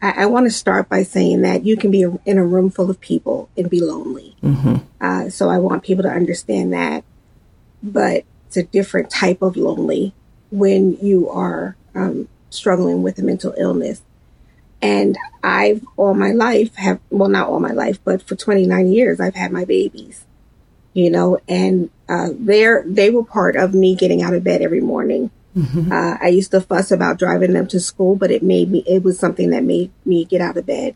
I, 0.00 0.22
I 0.22 0.26
want 0.26 0.46
to 0.46 0.50
start 0.50 0.88
by 0.88 1.02
saying 1.02 1.42
that 1.42 1.64
you 1.64 1.76
can 1.76 1.90
be 1.90 2.06
in 2.24 2.38
a 2.38 2.44
room 2.44 2.70
full 2.70 2.90
of 2.90 3.00
people 3.00 3.48
and 3.56 3.70
be 3.70 3.80
lonely. 3.80 4.36
Mm-hmm. 4.42 4.76
Uh, 5.00 5.30
so 5.30 5.48
I 5.48 5.58
want 5.58 5.84
people 5.84 6.02
to 6.02 6.10
understand 6.10 6.72
that. 6.72 7.04
But 7.82 8.24
it's 8.46 8.56
a 8.56 8.62
different 8.62 9.10
type 9.10 9.42
of 9.42 9.56
lonely 9.56 10.14
when 10.50 10.96
you 11.00 11.28
are 11.28 11.76
um, 11.94 12.28
struggling 12.50 13.02
with 13.02 13.18
a 13.18 13.22
mental 13.22 13.54
illness. 13.56 14.02
And 14.82 15.16
I've 15.42 15.84
all 15.96 16.14
my 16.14 16.32
life 16.32 16.74
have, 16.76 17.00
well, 17.10 17.28
not 17.28 17.48
all 17.48 17.60
my 17.60 17.72
life, 17.72 17.98
but 18.04 18.22
for 18.22 18.36
29 18.36 18.88
years, 18.88 19.20
I've 19.20 19.34
had 19.34 19.52
my 19.52 19.64
babies 19.64 20.26
you 20.96 21.10
know, 21.10 21.38
and 21.46 21.90
uh, 22.08 22.30
they're 22.32 22.82
they 22.86 23.10
were 23.10 23.22
part 23.22 23.54
of 23.54 23.74
me 23.74 23.94
getting 23.94 24.22
out 24.22 24.32
of 24.32 24.42
bed 24.42 24.62
every 24.62 24.80
morning. 24.80 25.30
Mm-hmm. 25.56 25.90
Uh, 25.90 26.18
I 26.20 26.28
used 26.28 26.50
to 26.50 26.60
fuss 26.60 26.90
about 26.90 27.18
driving 27.18 27.54
them 27.54 27.66
to 27.68 27.80
school, 27.80 28.14
but 28.14 28.30
it 28.30 28.42
made 28.42 28.70
me 28.70 28.84
it 28.86 29.02
was 29.02 29.18
something 29.18 29.50
that 29.50 29.64
made 29.64 29.90
me 30.04 30.24
get 30.24 30.40
out 30.40 30.56
of 30.56 30.66
bed. 30.66 30.94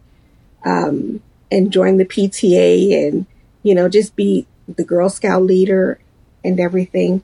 Um, 0.64 1.23
and 1.50 1.73
join 1.73 1.97
the 1.97 2.05
PTA 2.05 3.09
and 3.09 3.26
you 3.62 3.75
know 3.75 3.88
just 3.88 4.14
be 4.14 4.47
the 4.69 4.85
Girl 4.85 5.09
Scout 5.09 5.43
leader 5.43 5.99
and 6.45 6.61
everything. 6.61 7.23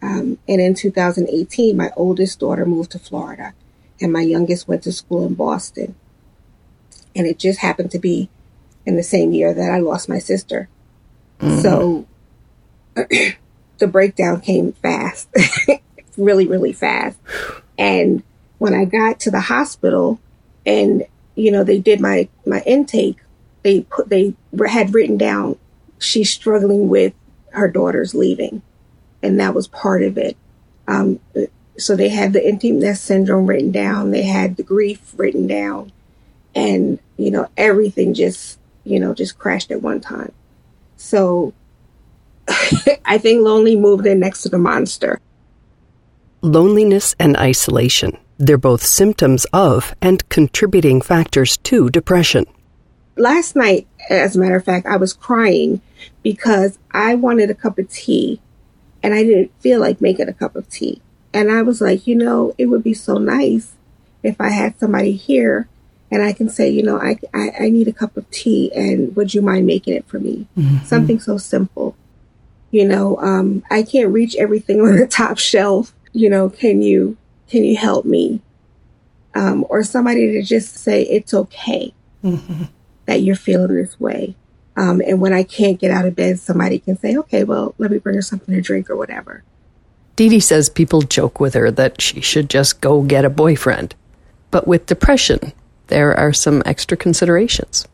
Um, 0.00 0.38
and 0.48 0.60
in 0.60 0.74
2018, 0.74 1.76
my 1.76 1.90
oldest 1.96 2.40
daughter 2.40 2.66
moved 2.66 2.90
to 2.92 2.98
Florida, 2.98 3.54
and 4.00 4.12
my 4.12 4.22
youngest 4.22 4.66
went 4.66 4.82
to 4.84 4.92
school 4.92 5.26
in 5.26 5.34
Boston. 5.34 5.94
And 7.14 7.26
it 7.26 7.38
just 7.38 7.60
happened 7.60 7.90
to 7.92 7.98
be 7.98 8.30
in 8.84 8.96
the 8.96 9.02
same 9.02 9.32
year 9.32 9.54
that 9.54 9.70
I 9.70 9.78
lost 9.78 10.08
my 10.08 10.18
sister. 10.18 10.68
Mm-hmm. 11.40 11.60
So 11.60 12.06
the 13.78 13.86
breakdown 13.86 14.40
came 14.40 14.72
fast, 14.72 15.28
really, 16.16 16.46
really 16.46 16.72
fast. 16.72 17.18
And 17.78 18.22
when 18.58 18.74
I 18.74 18.84
got 18.84 19.20
to 19.20 19.30
the 19.30 19.40
hospital 19.40 20.20
and, 20.64 21.04
you 21.34 21.50
know, 21.50 21.64
they 21.64 21.78
did 21.78 22.00
my, 22.00 22.28
my 22.46 22.62
intake, 22.66 23.18
they 23.62 23.82
put, 23.82 24.08
they 24.08 24.34
had 24.68 24.94
written 24.94 25.16
down, 25.16 25.58
she's 25.98 26.32
struggling 26.32 26.88
with 26.88 27.14
her 27.50 27.68
daughter's 27.68 28.14
leaving. 28.14 28.62
And 29.22 29.38
that 29.38 29.54
was 29.54 29.68
part 29.68 30.02
of 30.02 30.18
it. 30.18 30.36
Um, 30.88 31.20
so 31.78 31.96
they 31.96 32.08
had 32.08 32.32
the 32.32 32.44
empty 32.44 32.70
nest 32.70 33.04
syndrome 33.04 33.46
written 33.46 33.70
down. 33.70 34.10
They 34.10 34.22
had 34.22 34.56
the 34.56 34.62
grief 34.62 35.14
written 35.16 35.46
down 35.46 35.92
and, 36.54 36.98
you 37.16 37.30
know, 37.30 37.48
everything 37.56 38.14
just, 38.14 38.58
you 38.84 39.00
know, 39.00 39.14
just 39.14 39.38
crashed 39.38 39.70
at 39.70 39.82
one 39.82 40.00
time. 40.00 40.32
So 40.96 41.54
I 43.04 43.18
think 43.18 43.42
lonely 43.42 43.76
moved 43.76 44.06
in 44.06 44.20
next 44.20 44.42
to 44.42 44.48
the 44.48 44.58
monster. 44.58 45.20
Loneliness 46.44 47.14
and 47.20 47.36
isolation. 47.36 48.18
They're 48.36 48.58
both 48.58 48.82
symptoms 48.82 49.46
of 49.52 49.94
and 50.02 50.28
contributing 50.28 51.00
factors 51.00 51.56
to 51.58 51.88
depression. 51.88 52.46
Last 53.16 53.54
night, 53.54 53.86
as 54.10 54.34
a 54.34 54.40
matter 54.40 54.56
of 54.56 54.64
fact, 54.64 54.84
I 54.88 54.96
was 54.96 55.12
crying 55.12 55.80
because 56.24 56.80
I 56.90 57.14
wanted 57.14 57.48
a 57.50 57.54
cup 57.54 57.78
of 57.78 57.88
tea 57.88 58.40
and 59.04 59.14
I 59.14 59.22
didn't 59.22 59.52
feel 59.60 59.78
like 59.78 60.00
making 60.00 60.28
a 60.28 60.32
cup 60.32 60.56
of 60.56 60.68
tea. 60.68 61.00
And 61.32 61.48
I 61.48 61.62
was 61.62 61.80
like, 61.80 62.08
you 62.08 62.16
know, 62.16 62.56
it 62.58 62.66
would 62.66 62.82
be 62.82 62.92
so 62.92 63.18
nice 63.18 63.76
if 64.24 64.40
I 64.40 64.48
had 64.48 64.76
somebody 64.80 65.12
here 65.12 65.68
and 66.10 66.24
I 66.24 66.32
can 66.32 66.48
say, 66.48 66.68
you 66.68 66.82
know, 66.82 66.98
I, 67.00 67.20
I, 67.32 67.52
I, 67.60 67.70
need 67.70 67.86
a 67.86 67.92
cup 67.92 68.16
of 68.16 68.28
tea 68.32 68.72
and 68.74 69.14
would 69.14 69.32
you 69.32 69.42
mind 69.42 69.64
making 69.64 69.94
it 69.94 70.06
for 70.06 70.18
me? 70.18 70.48
Mm-hmm. 70.58 70.84
Something 70.84 71.20
so 71.20 71.38
simple. 71.38 71.94
You 72.72 72.88
know, 72.88 73.16
um, 73.18 73.62
I 73.70 73.84
can't 73.84 74.12
reach 74.12 74.34
everything 74.34 74.80
on 74.86 74.96
the 74.96 75.06
top 75.06 75.38
shelf. 75.38 75.94
You 76.12 76.30
know, 76.30 76.48
can 76.48 76.82
you, 76.82 77.16
can 77.48 77.64
you 77.64 77.76
help 77.76 78.04
me? 78.04 78.40
Um, 79.34 79.64
or 79.68 79.82
somebody 79.82 80.32
to 80.32 80.42
just 80.42 80.74
say, 80.74 81.02
it's 81.02 81.32
okay 81.32 81.94
mm-hmm. 82.22 82.64
that 83.06 83.22
you're 83.22 83.36
feeling 83.36 83.74
this 83.74 83.98
way. 83.98 84.36
Um, 84.76 85.02
and 85.06 85.20
when 85.20 85.32
I 85.32 85.42
can't 85.42 85.78
get 85.78 85.90
out 85.90 86.06
of 86.06 86.16
bed, 86.16 86.38
somebody 86.38 86.78
can 86.78 86.98
say, 86.98 87.16
okay, 87.16 87.44
well, 87.44 87.74
let 87.78 87.90
me 87.90 87.98
bring 87.98 88.14
her 88.14 88.22
something 88.22 88.54
to 88.54 88.60
drink 88.60 88.88
or 88.90 88.96
whatever. 88.96 89.42
Dee 90.16 90.28
Dee 90.28 90.40
says 90.40 90.68
people 90.68 91.02
joke 91.02 91.40
with 91.40 91.54
her 91.54 91.70
that 91.70 92.00
she 92.00 92.20
should 92.20 92.50
just 92.50 92.80
go 92.80 93.02
get 93.02 93.24
a 93.24 93.30
boyfriend. 93.30 93.94
But 94.50 94.68
with 94.68 94.86
depression, 94.86 95.52
there 95.86 96.14
are 96.14 96.32
some 96.32 96.62
extra 96.66 96.96
considerations. 96.96 97.86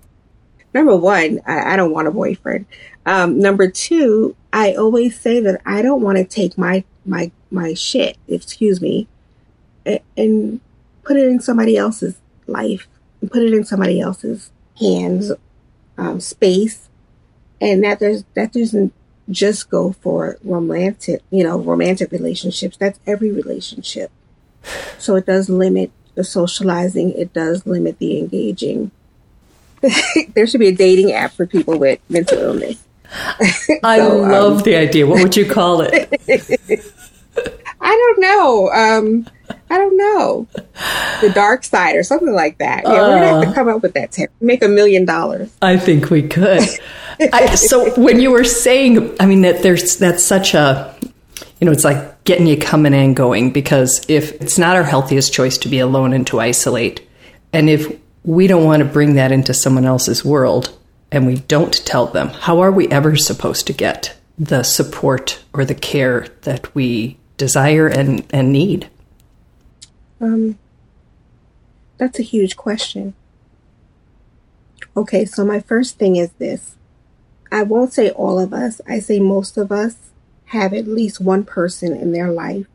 Number 0.74 0.96
one, 0.96 1.40
I, 1.46 1.74
I 1.74 1.76
don't 1.76 1.92
want 1.92 2.08
a 2.08 2.12
boyfriend. 2.12 2.66
Um, 3.06 3.38
number 3.38 3.70
two, 3.70 4.36
I 4.52 4.74
always 4.74 5.18
say 5.18 5.40
that 5.40 5.60
I 5.64 5.82
don't 5.82 6.02
want 6.02 6.18
to 6.18 6.24
take 6.24 6.58
my 6.58 6.84
my 7.06 7.30
my 7.50 7.74
shit, 7.74 8.16
excuse 8.28 8.80
me, 8.80 9.06
and, 9.86 10.00
and 10.16 10.60
put 11.02 11.16
it 11.16 11.28
in 11.28 11.40
somebody 11.40 11.76
else's 11.76 12.16
life, 12.46 12.86
and 13.20 13.30
put 13.30 13.42
it 13.42 13.52
in 13.52 13.64
somebody 13.64 14.00
else's 14.00 14.50
hands, 14.78 15.32
um, 15.96 16.20
space, 16.20 16.88
and 17.60 17.82
that 17.84 17.98
there's 17.98 18.24
that 18.34 18.52
doesn't 18.52 18.92
just 19.30 19.70
go 19.70 19.92
for 19.92 20.38
romantic, 20.42 21.22
you 21.30 21.44
know, 21.44 21.58
romantic 21.58 22.10
relationships. 22.12 22.76
That's 22.76 22.98
every 23.06 23.30
relationship. 23.30 24.10
So 24.98 25.16
it 25.16 25.26
does 25.26 25.48
limit 25.48 25.90
the 26.14 26.24
socializing, 26.24 27.12
it 27.12 27.32
does 27.32 27.66
limit 27.66 27.98
the 27.98 28.18
engaging. 28.18 28.90
there 30.34 30.46
should 30.46 30.60
be 30.60 30.68
a 30.68 30.74
dating 30.74 31.12
app 31.12 31.32
for 31.32 31.46
people 31.46 31.78
with 31.78 32.00
mental 32.08 32.38
illness. 32.38 32.84
I 33.82 33.98
so, 33.98 34.18
love 34.18 34.58
um, 34.58 34.62
the 34.64 34.76
idea. 34.76 35.06
What 35.06 35.22
would 35.22 35.36
you 35.36 35.46
call 35.46 35.82
it? 35.82 36.12
I 38.28 38.34
don't 38.34 38.38
know. 38.38 38.70
Um, 38.70 39.26
I 39.70 39.78
don't 39.78 39.96
know. 39.96 40.48
The 41.20 41.30
dark 41.34 41.64
side 41.64 41.96
or 41.96 42.02
something 42.02 42.32
like 42.32 42.58
that. 42.58 42.82
Yeah, 42.84 42.90
uh, 42.90 42.94
we're 42.94 43.14
gonna 43.14 43.26
have 43.26 43.42
to 43.42 43.48
uh. 43.48 43.54
come 43.54 43.68
up 43.68 43.82
with 43.82 43.94
that. 43.94 44.12
Tip. 44.12 44.30
Make 44.40 44.62
a 44.62 44.68
million 44.68 45.04
dollars. 45.04 45.54
I 45.62 45.76
think 45.76 46.10
we 46.10 46.22
could. 46.22 46.62
I, 47.20 47.54
so 47.54 48.00
when 48.00 48.20
you 48.20 48.30
were 48.30 48.44
saying, 48.44 49.16
I 49.20 49.26
mean 49.26 49.42
that 49.42 49.62
there's 49.62 49.96
that's 49.96 50.24
such 50.24 50.54
a 50.54 50.94
you 51.60 51.64
know, 51.64 51.72
it's 51.72 51.84
like 51.84 52.24
getting 52.24 52.46
you 52.46 52.56
coming 52.56 52.94
and 52.94 53.16
going 53.16 53.50
because 53.50 54.04
if 54.08 54.32
it's 54.40 54.58
not 54.58 54.76
our 54.76 54.84
healthiest 54.84 55.32
choice 55.32 55.58
to 55.58 55.68
be 55.68 55.80
alone 55.80 56.12
and 56.12 56.26
to 56.28 56.40
isolate, 56.40 57.06
and 57.52 57.68
if 57.68 57.98
we 58.24 58.46
don't 58.46 58.64
want 58.64 58.82
to 58.82 58.88
bring 58.88 59.14
that 59.14 59.32
into 59.32 59.54
someone 59.54 59.84
else's 59.84 60.24
world 60.24 60.76
and 61.10 61.26
we 61.26 61.36
don't 61.36 61.84
tell 61.84 62.06
them, 62.06 62.28
how 62.28 62.60
are 62.60 62.70
we 62.70 62.88
ever 62.88 63.16
supposed 63.16 63.66
to 63.66 63.72
get 63.72 64.16
the 64.38 64.62
support 64.62 65.42
or 65.52 65.64
the 65.64 65.74
care 65.74 66.28
that 66.42 66.72
we 66.74 67.18
desire 67.38 67.88
and, 67.88 68.26
and 68.30 68.52
need? 68.52 68.90
Um, 70.20 70.58
that's 71.96 72.18
a 72.18 72.22
huge 72.22 72.56
question. 72.56 73.14
Okay, 74.94 75.24
so 75.24 75.44
my 75.44 75.60
first 75.60 75.96
thing 75.98 76.16
is 76.16 76.32
this. 76.32 76.76
I 77.50 77.62
won't 77.62 77.94
say 77.94 78.10
all 78.10 78.38
of 78.38 78.52
us, 78.52 78.80
I 78.86 78.98
say 78.98 79.18
most 79.20 79.56
of 79.56 79.72
us 79.72 79.96
have 80.46 80.74
at 80.74 80.86
least 80.86 81.20
one 81.20 81.44
person 81.44 81.96
in 81.96 82.12
their 82.12 82.30
life 82.30 82.66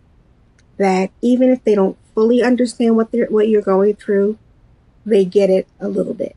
that 0.77 1.11
even 1.21 1.49
if 1.49 1.63
they 1.63 1.75
don't 1.75 1.97
fully 2.15 2.41
understand 2.41 2.95
what 2.95 3.11
they're 3.11 3.27
what 3.27 3.47
you're 3.47 3.61
going 3.61 3.95
through, 3.95 4.37
they 5.05 5.25
get 5.25 5.49
it 5.49 5.67
a 5.79 5.87
little 5.87 6.13
bit. 6.13 6.35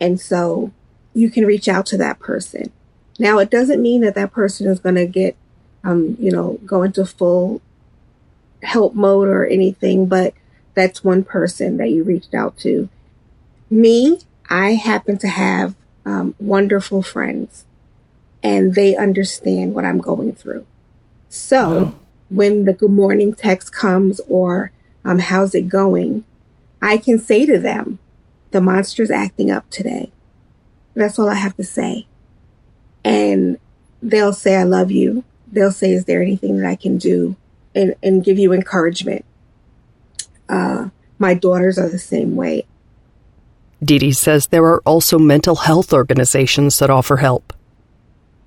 And 0.00 0.20
so 0.20 0.72
you 1.12 1.30
can 1.30 1.44
reach 1.44 1.68
out 1.68 1.86
to 1.86 1.98
that 1.98 2.18
person. 2.18 2.72
Now, 3.18 3.38
it 3.38 3.50
doesn't 3.50 3.82
mean 3.82 4.00
that 4.00 4.14
that 4.14 4.32
person 4.32 4.66
is 4.66 4.80
going 4.80 4.94
to 4.94 5.06
get, 5.06 5.36
um, 5.84 6.16
you 6.18 6.30
know, 6.30 6.58
go 6.64 6.82
into 6.82 7.04
full 7.04 7.60
help 8.62 8.94
mode 8.94 9.28
or 9.28 9.46
anything, 9.46 10.06
but 10.06 10.34
that's 10.74 11.04
one 11.04 11.24
person 11.24 11.76
that 11.78 11.90
you 11.90 12.04
reached 12.04 12.34
out 12.34 12.56
to. 12.58 12.88
Me, 13.70 14.18
I 14.48 14.72
happen 14.74 15.18
to 15.18 15.28
have 15.28 15.74
um, 16.04 16.34
wonderful 16.38 17.02
friends 17.02 17.64
and 18.42 18.74
they 18.74 18.96
understand 18.96 19.74
what 19.74 19.84
I'm 19.84 19.98
going 19.98 20.34
through. 20.34 20.66
So 21.28 21.94
oh. 21.94 21.98
when 22.28 22.64
the 22.64 22.72
good 22.72 22.90
morning 22.90 23.34
text 23.34 23.72
comes 23.72 24.20
or 24.28 24.72
um, 25.04 25.18
how's 25.18 25.54
it 25.54 25.68
going, 25.68 26.24
I 26.82 26.96
can 26.96 27.18
say 27.18 27.46
to 27.46 27.58
them, 27.58 27.98
the 28.50 28.60
monster's 28.60 29.10
acting 29.10 29.50
up 29.50 29.68
today. 29.70 30.10
That's 30.94 31.18
all 31.18 31.28
I 31.28 31.34
have 31.34 31.56
to 31.56 31.64
say. 31.64 32.06
And 33.04 33.58
they'll 34.02 34.32
say, 34.32 34.56
I 34.56 34.64
love 34.64 34.90
you. 34.90 35.24
They'll 35.52 35.72
say, 35.72 35.92
is 35.92 36.04
there 36.04 36.22
anything 36.22 36.58
that 36.58 36.66
I 36.66 36.76
can 36.76 36.98
do? 36.98 37.36
And, 37.74 37.94
and 38.02 38.24
give 38.24 38.38
you 38.38 38.52
encouragement. 38.52 39.24
Uh, 40.48 40.88
my 41.18 41.34
daughters 41.34 41.78
are 41.78 41.88
the 41.88 41.98
same 41.98 42.34
way. 42.34 42.66
Dee 43.82 44.12
says 44.12 44.48
there 44.48 44.64
are 44.64 44.80
also 44.80 45.18
mental 45.18 45.56
health 45.56 45.92
organizations 45.92 46.78
that 46.78 46.90
offer 46.90 47.18
help. 47.18 47.52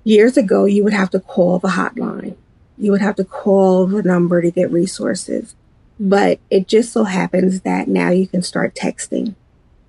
Years 0.04 0.36
ago, 0.36 0.66
you 0.66 0.84
would 0.84 0.92
have 0.92 1.10
to 1.10 1.20
call 1.20 1.58
the 1.58 1.68
hotline. 1.68 2.36
You 2.76 2.92
would 2.92 3.00
have 3.00 3.16
to 3.16 3.24
call 3.24 3.86
the 3.86 4.02
number 4.02 4.42
to 4.42 4.50
get 4.50 4.70
resources. 4.70 5.54
But 5.98 6.40
it 6.50 6.68
just 6.68 6.92
so 6.92 7.04
happens 7.04 7.62
that 7.62 7.88
now 7.88 8.10
you 8.10 8.26
can 8.26 8.42
start 8.42 8.74
texting. 8.74 9.34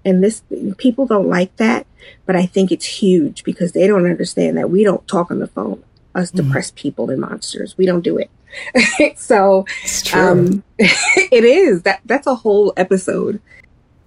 And 0.03 0.23
this, 0.23 0.43
people 0.77 1.07
don't 1.07 1.27
like 1.27 1.55
that, 1.57 1.87
but 2.25 2.35
I 2.35 2.45
think 2.45 2.71
it's 2.71 2.85
huge 2.85 3.43
because 3.43 3.71
they 3.71 3.87
don't 3.87 4.05
understand 4.05 4.55
that 4.57 4.69
we 4.69 4.83
don't 4.83 5.07
talk 5.07 5.31
on 5.31 5.39
the 5.39 5.47
phone, 5.47 5.83
us 6.15 6.31
mm. 6.31 6.37
depressed 6.37 6.75
people 6.75 7.09
and 7.09 7.21
monsters. 7.21 7.77
We 7.77 7.85
don't 7.85 8.01
do 8.01 8.17
it. 8.17 8.29
so, 9.17 9.65
um, 10.13 10.63
it 10.77 11.43
is 11.43 11.83
that 11.83 12.01
that's 12.05 12.27
a 12.27 12.35
whole 12.35 12.73
episode. 12.77 13.41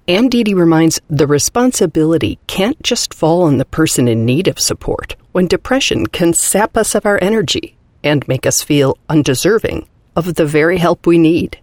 And 0.07 0.33
reminds 0.55 1.01
the 1.11 1.27
responsibility 1.27 2.39
can't 2.47 2.83
just 2.83 3.13
fall 3.13 3.43
on 3.43 3.59
the 3.59 3.67
person 3.67 4.09
in 4.09 4.25
need 4.25 4.49
of 4.49 4.59
support 4.59 5.17
when 5.33 5.47
depression 5.47 6.07
can 6.07 6.33
sap 6.33 6.79
us 6.79 6.95
of 6.95 7.05
our 7.05 7.19
energy 7.23 7.77
and 8.03 8.27
make 8.27 8.47
us 8.47 8.63
feel 8.63 8.97
undeserving 9.11 9.87
of 10.17 10.35
the 10.35 10.47
very 10.47 10.79
help 10.79 11.07
we 11.07 11.19
need 11.19 11.59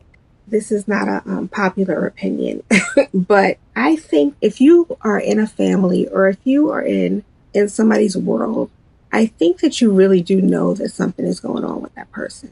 this 0.48 0.72
is 0.72 0.88
not 0.88 1.08
a 1.08 1.24
um, 1.26 1.48
popular 1.48 2.06
opinion, 2.06 2.64
but 3.14 3.58
I 3.76 3.96
think 3.96 4.36
if 4.42 4.62
you 4.62 4.98
are 5.02 5.20
in 5.20 5.40
a 5.40 5.48
family 5.48 6.08
or 6.08 6.30
if 6.30 6.38
you 6.44 6.70
are 6.70 6.82
in 6.82 7.24
in 7.54 7.70
somebody's 7.70 8.18
world, 8.18 8.70
I 9.16 9.28
think 9.28 9.62
that 9.62 9.80
you 9.80 9.94
really 9.94 10.22
do 10.22 10.42
know 10.42 10.74
that 10.74 10.92
something 10.92 11.26
is 11.26 11.40
going 11.40 11.64
on 11.64 11.82
with 11.82 11.96
that 11.96 12.12
person. 12.12 12.52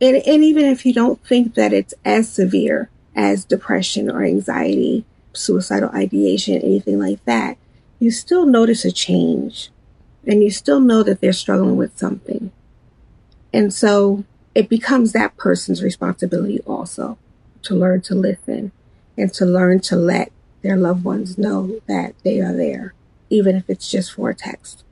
And, 0.00 0.16
and 0.16 0.42
even 0.42 0.64
if 0.64 0.84
you 0.84 0.92
don't 0.92 1.24
think 1.24 1.54
that 1.54 1.72
it's 1.72 1.94
as 2.04 2.28
severe 2.28 2.90
as 3.14 3.44
depression 3.44 4.10
or 4.10 4.24
anxiety, 4.24 5.04
suicidal 5.32 5.90
ideation, 5.90 6.56
anything 6.56 6.98
like 6.98 7.24
that, 7.26 7.58
you 8.00 8.10
still 8.10 8.44
notice 8.44 8.84
a 8.84 8.90
change 8.90 9.70
and 10.26 10.42
you 10.42 10.50
still 10.50 10.80
know 10.80 11.04
that 11.04 11.20
they're 11.20 11.32
struggling 11.32 11.76
with 11.76 11.96
something. 11.96 12.50
And 13.52 13.72
so 13.72 14.24
it 14.56 14.68
becomes 14.68 15.12
that 15.12 15.36
person's 15.36 15.80
responsibility 15.80 16.58
also 16.66 17.18
to 17.62 17.76
learn 17.76 18.00
to 18.00 18.16
listen 18.16 18.72
and 19.16 19.32
to 19.34 19.46
learn 19.46 19.78
to 19.82 19.94
let 19.94 20.32
their 20.62 20.76
loved 20.76 21.04
ones 21.04 21.38
know 21.38 21.80
that 21.86 22.14
they 22.24 22.40
are 22.40 22.52
there, 22.52 22.94
even 23.30 23.54
if 23.54 23.70
it's 23.70 23.88
just 23.88 24.12
for 24.12 24.30
a 24.30 24.34
text. 24.34 24.82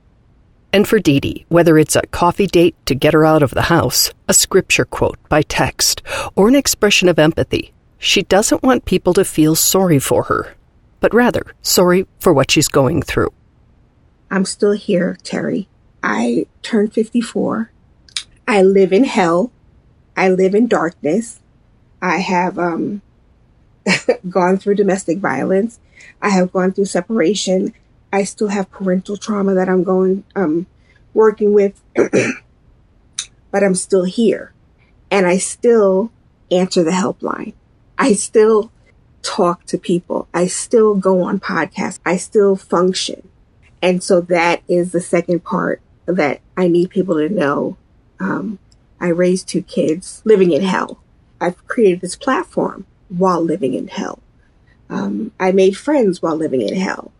And 0.73 0.87
for 0.87 0.99
Dee 0.99 1.19
Dee, 1.19 1.45
whether 1.49 1.77
it's 1.77 1.95
a 1.95 2.07
coffee 2.07 2.47
date 2.47 2.75
to 2.85 2.95
get 2.95 3.13
her 3.13 3.25
out 3.25 3.43
of 3.43 3.51
the 3.51 3.63
house, 3.63 4.11
a 4.27 4.33
scripture 4.33 4.85
quote 4.85 5.17
by 5.29 5.41
text, 5.41 6.01
or 6.35 6.47
an 6.47 6.55
expression 6.55 7.07
of 7.07 7.17
empathy, 7.17 7.73
she 7.97 8.23
doesn't 8.23 8.63
want 8.63 8.85
people 8.85 9.13
to 9.13 9.25
feel 9.25 9.55
sorry 9.55 9.99
for 9.99 10.23
her, 10.23 10.55
but 10.99 11.13
rather 11.13 11.43
sorry 11.61 12.05
for 12.19 12.33
what 12.33 12.51
she's 12.51 12.67
going 12.67 13.01
through. 13.01 13.31
I'm 14.29 14.45
still 14.45 14.73
here, 14.73 15.17
Terry. 15.23 15.67
I 16.03 16.47
turned 16.61 16.93
54. 16.93 17.71
I 18.47 18.61
live 18.61 18.93
in 18.93 19.05
hell. 19.05 19.51
I 20.15 20.29
live 20.29 20.53
in 20.53 20.67
darkness. 20.67 21.39
I 22.01 22.17
have 22.17 22.59
um, 22.59 23.01
gone 24.29 24.57
through 24.57 24.75
domestic 24.75 25.19
violence. 25.19 25.79
I 26.21 26.29
have 26.29 26.51
gone 26.51 26.73
through 26.73 26.85
separation. 26.85 27.73
I 28.11 28.23
still 28.23 28.47
have 28.49 28.71
parental 28.71 29.17
trauma 29.17 29.53
that 29.53 29.69
I'm 29.69 29.83
going 29.83 30.23
um, 30.35 30.67
working 31.13 31.53
with, 31.53 31.81
but 31.95 33.63
I'm 33.63 33.75
still 33.75 34.05
here, 34.05 34.53
and 35.11 35.25
I 35.25 35.37
still 35.37 36.11
answer 36.51 36.83
the 36.83 36.91
helpline. 36.91 37.53
I 37.97 38.13
still 38.13 38.71
talk 39.21 39.65
to 39.65 39.77
people. 39.77 40.27
I 40.33 40.47
still 40.47 40.95
go 40.95 41.21
on 41.23 41.39
podcasts. 41.39 41.99
I 42.05 42.17
still 42.17 42.55
function, 42.55 43.27
and 43.81 44.01
so 44.01 44.21
that 44.21 44.61
is 44.67 44.91
the 44.91 45.01
second 45.01 45.43
part 45.43 45.81
that 46.05 46.41
I 46.55 46.67
need 46.67 46.89
people 46.89 47.15
to 47.15 47.29
know. 47.29 47.77
Um, 48.19 48.59
I 48.99 49.09
raised 49.09 49.47
two 49.47 49.61
kids 49.61 50.21
living 50.25 50.51
in 50.51 50.63
hell. 50.63 50.99
I've 51.39 51.67
created 51.67 52.01
this 52.01 52.15
platform 52.15 52.85
while 53.09 53.41
living 53.41 53.73
in 53.73 53.89
hell. 53.89 54.19
Um, 54.89 55.31
I 55.39 55.51
made 55.51 55.77
friends 55.77 56.21
while 56.21 56.35
living 56.35 56.61
in 56.61 56.75
hell. 56.75 57.11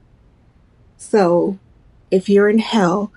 So 0.97 1.57
if 2.11 2.27
you're 2.29 2.49
in 2.49 2.59
hell, 2.59 3.11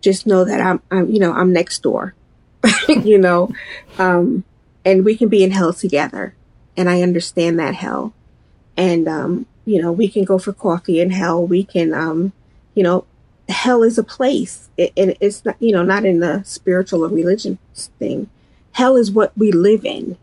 just 0.00 0.26
know 0.26 0.44
that 0.44 0.60
I'm, 0.60 0.82
I'm 0.90 1.10
you 1.10 1.18
know, 1.18 1.32
I'm 1.32 1.52
next 1.52 1.82
door, 1.82 2.14
you 2.88 3.18
know, 3.18 3.52
um, 3.98 4.44
and 4.84 5.04
we 5.04 5.16
can 5.16 5.28
be 5.28 5.42
in 5.42 5.50
hell 5.50 5.72
together. 5.72 6.34
And 6.76 6.88
I 6.88 7.02
understand 7.02 7.58
that 7.58 7.74
hell. 7.74 8.12
And, 8.76 9.06
um, 9.08 9.46
you 9.64 9.80
know, 9.80 9.92
we 9.92 10.08
can 10.08 10.24
go 10.24 10.38
for 10.38 10.52
coffee 10.52 11.00
in 11.00 11.10
hell. 11.10 11.46
We 11.46 11.64
can, 11.64 11.92
um, 11.94 12.32
you 12.74 12.82
know, 12.82 13.04
hell 13.48 13.82
is 13.82 13.98
a 13.98 14.02
place. 14.02 14.70
It, 14.76 14.92
and 14.96 15.16
it's 15.20 15.44
not, 15.44 15.56
you 15.60 15.72
know, 15.72 15.82
not 15.82 16.04
in 16.04 16.20
the 16.20 16.42
spiritual 16.44 17.04
or 17.04 17.08
religious 17.08 17.58
thing. 17.98 18.28
Hell 18.72 18.96
is 18.96 19.10
what 19.10 19.36
we 19.36 19.52
live 19.52 19.84
in. 19.84 20.16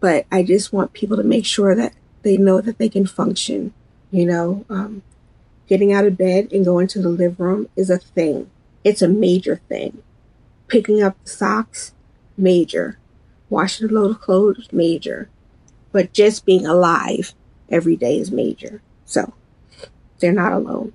But 0.00 0.26
I 0.32 0.42
just 0.42 0.72
want 0.72 0.92
people 0.92 1.16
to 1.16 1.22
make 1.22 1.46
sure 1.46 1.74
that 1.76 1.94
they 2.22 2.36
know 2.36 2.60
that 2.60 2.78
they 2.78 2.88
can 2.88 3.06
function. 3.06 3.72
You 4.10 4.26
know, 4.26 4.64
um, 4.68 5.02
getting 5.68 5.92
out 5.92 6.06
of 6.06 6.18
bed 6.18 6.48
and 6.52 6.64
going 6.64 6.86
to 6.88 7.00
the 7.00 7.08
living 7.08 7.36
room 7.38 7.68
is 7.76 7.90
a 7.90 7.98
thing. 7.98 8.50
It's 8.84 9.02
a 9.02 9.08
major 9.08 9.60
thing. 9.68 10.02
Picking 10.68 11.02
up 11.02 11.16
the 11.22 11.30
socks, 11.30 11.92
major. 12.36 12.98
Washing 13.48 13.88
a 13.88 13.92
load 13.92 14.12
of 14.12 14.20
clothes, 14.20 14.68
major. 14.72 15.28
But 15.92 16.12
just 16.12 16.46
being 16.46 16.66
alive 16.66 17.34
every 17.68 17.96
day 17.96 18.18
is 18.18 18.30
major. 18.30 18.82
So 19.04 19.34
they're 20.18 20.32
not 20.32 20.52
alone. 20.52 20.92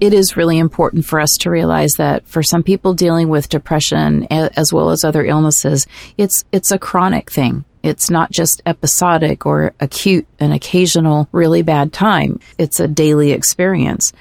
It 0.00 0.12
is 0.12 0.36
really 0.36 0.58
important 0.58 1.04
for 1.04 1.20
us 1.20 1.36
to 1.40 1.50
realize 1.50 1.92
that 1.98 2.26
for 2.26 2.42
some 2.42 2.62
people 2.62 2.94
dealing 2.94 3.28
with 3.28 3.48
depression 3.48 4.26
as 4.30 4.72
well 4.72 4.90
as 4.90 5.04
other 5.04 5.24
illnesses, 5.24 5.86
it's 6.18 6.44
it's 6.52 6.70
a 6.70 6.78
chronic 6.78 7.30
thing. 7.30 7.64
It's 7.82 8.10
not 8.10 8.32
just 8.32 8.62
episodic 8.66 9.46
or 9.46 9.72
acute, 9.78 10.26
an 10.40 10.52
occasional 10.52 11.28
really 11.30 11.62
bad 11.62 11.92
time. 11.92 12.40
It's 12.58 12.80
a 12.80 12.88
daily 12.88 13.30
experience. 13.30 14.12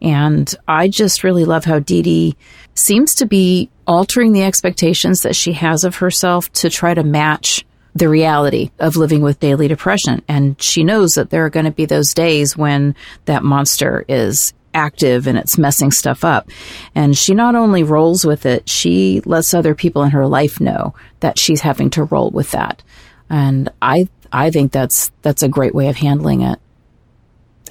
And 0.00 0.52
I 0.68 0.88
just 0.88 1.24
really 1.24 1.44
love 1.44 1.64
how 1.64 1.80
Dee 1.80 2.02
Dee 2.02 2.36
seems 2.74 3.14
to 3.16 3.26
be 3.26 3.70
altering 3.86 4.32
the 4.32 4.44
expectations 4.44 5.22
that 5.22 5.34
she 5.34 5.52
has 5.54 5.82
of 5.82 5.96
herself 5.96 6.50
to 6.52 6.70
try 6.70 6.94
to 6.94 7.02
match 7.02 7.64
the 7.94 8.08
reality 8.08 8.70
of 8.78 8.96
living 8.96 9.22
with 9.22 9.40
daily 9.40 9.66
depression. 9.66 10.22
And 10.28 10.60
she 10.62 10.84
knows 10.84 11.12
that 11.12 11.30
there 11.30 11.44
are 11.44 11.50
going 11.50 11.64
to 11.64 11.72
be 11.72 11.86
those 11.86 12.14
days 12.14 12.56
when 12.56 12.94
that 13.24 13.42
monster 13.42 14.04
is 14.08 14.52
active 14.78 15.26
and 15.26 15.36
it's 15.36 15.58
messing 15.58 15.90
stuff 15.90 16.24
up. 16.24 16.48
And 16.94 17.18
she 17.18 17.34
not 17.34 17.56
only 17.56 17.82
rolls 17.82 18.24
with 18.24 18.46
it, 18.46 18.68
she 18.68 19.20
lets 19.26 19.52
other 19.52 19.74
people 19.74 20.04
in 20.04 20.12
her 20.12 20.26
life 20.26 20.60
know 20.60 20.94
that 21.20 21.38
she's 21.38 21.60
having 21.60 21.90
to 21.90 22.04
roll 22.04 22.30
with 22.30 22.52
that. 22.52 22.82
And 23.28 23.68
I 23.82 24.08
I 24.32 24.50
think 24.50 24.72
that's 24.72 25.10
that's 25.22 25.42
a 25.42 25.48
great 25.48 25.74
way 25.74 25.88
of 25.88 25.96
handling 25.96 26.42
it. 26.42 26.58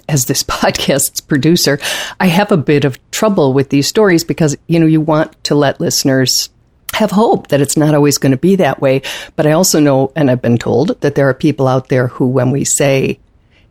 As 0.09 0.25
this 0.25 0.43
podcast's 0.57 1.21
producer, 1.21 1.79
I 2.19 2.27
have 2.27 2.51
a 2.51 2.57
bit 2.57 2.85
of 2.85 2.99
trouble 3.11 3.53
with 3.53 3.69
these 3.69 3.87
stories 3.87 4.23
because 4.23 4.55
you 4.67 4.79
know 4.79 4.85
you 4.85 5.01
want 5.01 5.41
to 5.45 5.55
let 5.55 5.79
listeners 5.79 6.49
have 6.93 7.11
hope 7.11 7.49
that 7.49 7.61
it's 7.61 7.77
not 7.77 7.93
always 7.93 8.17
going 8.17 8.31
to 8.31 8.37
be 8.37 8.55
that 8.57 8.81
way. 8.81 9.01
But 9.35 9.45
I 9.45 9.51
also 9.51 9.79
know, 9.79 10.11
and 10.15 10.29
I've 10.31 10.41
been 10.41 10.57
told 10.57 10.99
that 11.01 11.15
there 11.15 11.29
are 11.29 11.33
people 11.33 11.67
out 11.67 11.89
there 11.89 12.07
who, 12.07 12.27
when 12.27 12.51
we 12.51 12.65
say, 12.65 13.19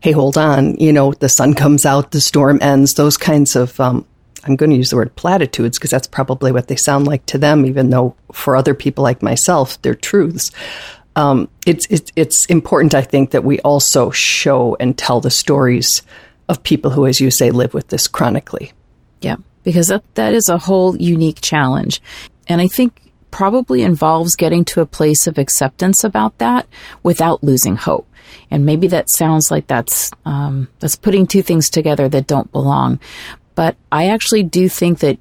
Hey, 0.00 0.12
hold 0.12 0.36
on, 0.38 0.76
you 0.76 0.92
know, 0.92 1.12
the 1.12 1.28
sun 1.28 1.54
comes 1.54 1.84
out, 1.84 2.10
the 2.10 2.20
storm 2.20 2.58
ends, 2.60 2.94
those 2.94 3.16
kinds 3.16 3.56
of, 3.56 3.78
um, 3.80 4.06
I'm 4.44 4.54
going 4.54 4.70
to 4.70 4.76
use 4.76 4.90
the 4.90 4.96
word 4.96 5.16
platitudes 5.16 5.78
because 5.78 5.90
that's 5.90 6.06
probably 6.06 6.52
what 6.52 6.68
they 6.68 6.76
sound 6.76 7.06
like 7.06 7.26
to 7.26 7.38
them, 7.38 7.66
even 7.66 7.90
though 7.90 8.14
for 8.32 8.54
other 8.54 8.74
people 8.74 9.02
like 9.02 9.22
myself, 9.22 9.80
they're 9.82 9.94
truths. 9.94 10.52
Um, 11.16 11.48
it's, 11.66 11.86
it's, 11.90 12.12
it's 12.14 12.44
important, 12.46 12.94
I 12.94 13.02
think, 13.02 13.30
that 13.30 13.42
we 13.42 13.58
also 13.60 14.10
show 14.10 14.76
and 14.78 14.96
tell 14.96 15.20
the 15.20 15.30
stories 15.30 16.02
of 16.48 16.62
people 16.62 16.90
who, 16.90 17.06
as 17.06 17.20
you 17.20 17.30
say, 17.30 17.50
live 17.50 17.74
with 17.74 17.88
this 17.88 18.06
chronically. 18.06 18.72
Yeah, 19.20 19.36
because 19.64 19.88
that, 19.88 20.04
that 20.14 20.34
is 20.34 20.48
a 20.48 20.58
whole 20.58 20.96
unique 20.96 21.40
challenge. 21.40 22.00
And 22.46 22.60
I 22.60 22.68
think 22.68 23.00
probably 23.30 23.82
involves 23.82 24.36
getting 24.36 24.64
to 24.66 24.80
a 24.80 24.86
place 24.86 25.26
of 25.26 25.38
acceptance 25.38 26.04
about 26.04 26.38
that 26.38 26.66
without 27.02 27.42
losing 27.42 27.76
hope. 27.76 28.06
And 28.50 28.66
maybe 28.66 28.86
that 28.88 29.10
sounds 29.10 29.50
like 29.50 29.66
that's 29.66 30.10
um, 30.24 30.68
that's 30.80 30.96
putting 30.96 31.26
two 31.26 31.42
things 31.42 31.70
together 31.70 32.08
that 32.08 32.26
don't 32.26 32.50
belong. 32.52 33.00
But 33.54 33.76
I 33.90 34.08
actually 34.08 34.42
do 34.42 34.68
think 34.68 35.00
that 35.00 35.18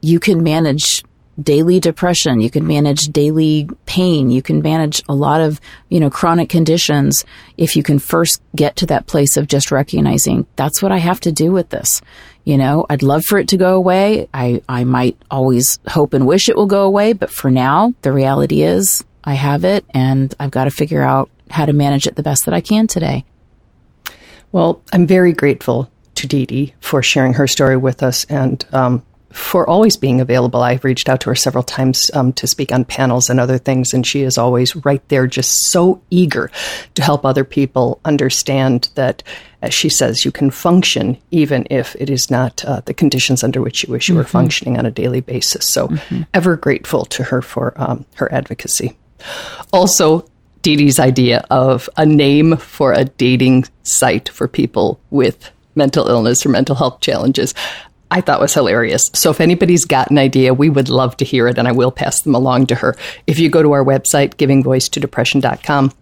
you 0.00 0.20
can 0.20 0.42
manage 0.42 1.02
daily 1.40 1.78
depression, 1.78 2.40
you 2.40 2.50
can 2.50 2.66
manage 2.66 3.06
daily 3.06 3.68
pain, 3.86 4.30
you 4.30 4.42
can 4.42 4.60
manage 4.60 5.02
a 5.08 5.14
lot 5.14 5.40
of, 5.40 5.60
you 5.88 6.00
know, 6.00 6.10
chronic 6.10 6.48
conditions 6.48 7.24
if 7.56 7.76
you 7.76 7.82
can 7.82 7.98
first 7.98 8.42
get 8.56 8.76
to 8.76 8.86
that 8.86 9.06
place 9.06 9.36
of 9.36 9.46
just 9.46 9.70
recognizing 9.70 10.46
that's 10.56 10.82
what 10.82 10.90
I 10.90 10.98
have 10.98 11.20
to 11.20 11.32
do 11.32 11.52
with 11.52 11.70
this. 11.70 12.00
You 12.44 12.58
know, 12.58 12.86
I'd 12.90 13.02
love 13.02 13.24
for 13.24 13.38
it 13.38 13.48
to 13.48 13.56
go 13.56 13.76
away. 13.76 14.28
I, 14.34 14.62
I 14.68 14.84
might 14.84 15.16
always 15.30 15.78
hope 15.86 16.12
and 16.12 16.26
wish 16.26 16.48
it 16.48 16.56
will 16.56 16.66
go 16.66 16.84
away, 16.84 17.12
but 17.12 17.30
for 17.30 17.50
now, 17.50 17.94
the 18.02 18.12
reality 18.12 18.62
is 18.62 19.04
I 19.22 19.34
have 19.34 19.64
it 19.64 19.84
and 19.90 20.34
I've 20.40 20.50
got 20.50 20.64
to 20.64 20.70
figure 20.70 21.02
out 21.02 21.30
how 21.50 21.66
to 21.66 21.72
manage 21.72 22.06
it 22.06 22.16
the 22.16 22.22
best 22.22 22.44
that 22.44 22.54
I 22.54 22.60
can 22.60 22.86
today. 22.86 23.24
Well, 24.52 24.82
I'm 24.92 25.06
very 25.06 25.32
grateful 25.32 25.90
to 26.14 26.26
Dee 26.26 26.46
Dee 26.46 26.74
for 26.80 27.02
sharing 27.02 27.34
her 27.34 27.46
story 27.46 27.76
with 27.76 28.02
us 28.02 28.24
and 28.24 28.64
um, 28.72 29.04
for 29.30 29.68
always 29.68 29.96
being 29.96 30.20
available. 30.20 30.62
I've 30.62 30.84
reached 30.84 31.08
out 31.08 31.20
to 31.20 31.30
her 31.30 31.34
several 31.34 31.62
times 31.62 32.10
um, 32.14 32.32
to 32.34 32.46
speak 32.46 32.72
on 32.72 32.84
panels 32.84 33.28
and 33.28 33.38
other 33.38 33.58
things, 33.58 33.92
and 33.92 34.06
she 34.06 34.22
is 34.22 34.38
always 34.38 34.74
right 34.84 35.06
there, 35.08 35.26
just 35.26 35.70
so 35.70 36.00
eager 36.10 36.50
to 36.94 37.02
help 37.02 37.24
other 37.24 37.44
people 37.44 38.00
understand 38.04 38.88
that, 38.94 39.22
as 39.60 39.74
she 39.74 39.88
says, 39.88 40.24
you 40.24 40.32
can 40.32 40.50
function 40.50 41.18
even 41.30 41.66
if 41.70 41.94
it 41.96 42.08
is 42.08 42.30
not 42.30 42.64
uh, 42.64 42.80
the 42.86 42.94
conditions 42.94 43.44
under 43.44 43.60
which 43.60 43.84
you 43.84 43.92
wish 43.92 44.08
you 44.08 44.14
mm-hmm. 44.14 44.20
were 44.20 44.24
functioning 44.24 44.78
on 44.78 44.86
a 44.86 44.90
daily 44.90 45.20
basis. 45.20 45.68
So, 45.68 45.88
mm-hmm. 45.88 46.22
ever 46.32 46.56
grateful 46.56 47.04
to 47.06 47.24
her 47.24 47.42
for 47.42 47.74
um, 47.76 48.06
her 48.14 48.32
advocacy. 48.32 48.96
Also, 49.72 50.26
Dee 50.62 50.76
Dee's 50.76 50.98
idea 50.98 51.44
of 51.50 51.88
a 51.96 52.04
name 52.04 52.56
for 52.56 52.92
a 52.92 53.04
dating 53.04 53.66
site 53.82 54.28
for 54.28 54.48
people 54.48 55.00
with 55.10 55.50
mental 55.74 56.08
illness 56.08 56.44
or 56.44 56.48
mental 56.50 56.74
health 56.74 57.00
challenges. 57.00 57.54
I 58.10 58.20
thought 58.20 58.40
was 58.40 58.54
hilarious. 58.54 59.10
So 59.14 59.30
if 59.30 59.40
anybody's 59.40 59.84
got 59.84 60.10
an 60.10 60.18
idea, 60.18 60.54
we 60.54 60.70
would 60.70 60.88
love 60.88 61.16
to 61.18 61.24
hear 61.24 61.46
it 61.46 61.58
and 61.58 61.68
I 61.68 61.72
will 61.72 61.92
pass 61.92 62.22
them 62.22 62.34
along 62.34 62.66
to 62.66 62.74
her. 62.76 62.96
If 63.26 63.38
you 63.38 63.50
go 63.50 63.62
to 63.62 63.72
our 63.72 63.84
website, 63.84 64.36
givingvoicetodepression.com, 64.36 65.92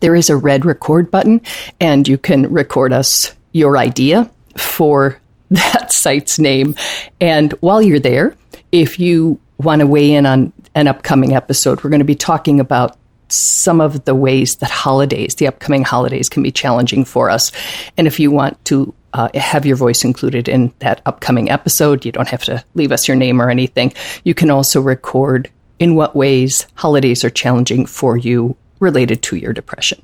there 0.00 0.14
is 0.14 0.30
a 0.30 0.36
red 0.36 0.64
record 0.64 1.10
button 1.10 1.40
and 1.80 2.08
you 2.08 2.18
can 2.18 2.50
record 2.50 2.92
us 2.92 3.34
your 3.52 3.76
idea 3.76 4.30
for 4.56 5.20
that 5.50 5.92
site's 5.92 6.38
name. 6.38 6.74
And 7.20 7.52
while 7.60 7.82
you're 7.82 8.00
there, 8.00 8.36
if 8.72 8.98
you 8.98 9.38
want 9.58 9.80
to 9.80 9.86
weigh 9.86 10.12
in 10.12 10.26
on 10.26 10.52
an 10.74 10.88
upcoming 10.88 11.34
episode, 11.34 11.84
we're 11.84 11.90
going 11.90 12.00
to 12.00 12.04
be 12.04 12.16
talking 12.16 12.58
about 12.58 12.96
some 13.34 13.80
of 13.80 14.04
the 14.04 14.14
ways 14.14 14.56
that 14.56 14.70
holidays, 14.70 15.34
the 15.36 15.46
upcoming 15.46 15.84
holidays, 15.84 16.28
can 16.28 16.42
be 16.42 16.52
challenging 16.52 17.04
for 17.04 17.30
us. 17.30 17.52
And 17.96 18.06
if 18.06 18.20
you 18.20 18.30
want 18.30 18.62
to 18.66 18.94
uh, 19.12 19.28
have 19.34 19.66
your 19.66 19.76
voice 19.76 20.04
included 20.04 20.48
in 20.48 20.72
that 20.80 21.00
upcoming 21.06 21.50
episode, 21.50 22.04
you 22.04 22.12
don't 22.12 22.28
have 22.28 22.44
to 22.44 22.64
leave 22.74 22.92
us 22.92 23.06
your 23.06 23.16
name 23.16 23.40
or 23.40 23.50
anything. 23.50 23.92
You 24.24 24.34
can 24.34 24.50
also 24.50 24.80
record 24.80 25.50
in 25.78 25.94
what 25.94 26.16
ways 26.16 26.66
holidays 26.74 27.24
are 27.24 27.30
challenging 27.30 27.86
for 27.86 28.16
you 28.16 28.56
related 28.80 29.22
to 29.22 29.36
your 29.36 29.52
depression. 29.52 30.00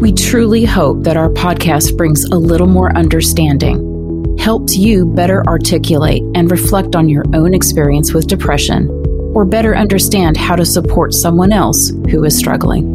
We 0.00 0.12
truly 0.12 0.64
hope 0.64 1.02
that 1.02 1.16
our 1.16 1.30
podcast 1.30 1.96
brings 1.96 2.24
a 2.24 2.36
little 2.36 2.68
more 2.68 2.96
understanding 2.96 3.85
helps 4.38 4.76
you 4.76 5.06
better 5.06 5.44
articulate 5.46 6.22
and 6.34 6.50
reflect 6.50 6.94
on 6.94 7.08
your 7.08 7.24
own 7.34 7.54
experience 7.54 8.12
with 8.12 8.26
depression, 8.26 8.88
or 9.34 9.44
better 9.44 9.76
understand 9.76 10.36
how 10.36 10.56
to 10.56 10.64
support 10.64 11.14
someone 11.14 11.52
else 11.52 11.90
who 12.10 12.24
is 12.24 12.38
struggling. 12.38 12.94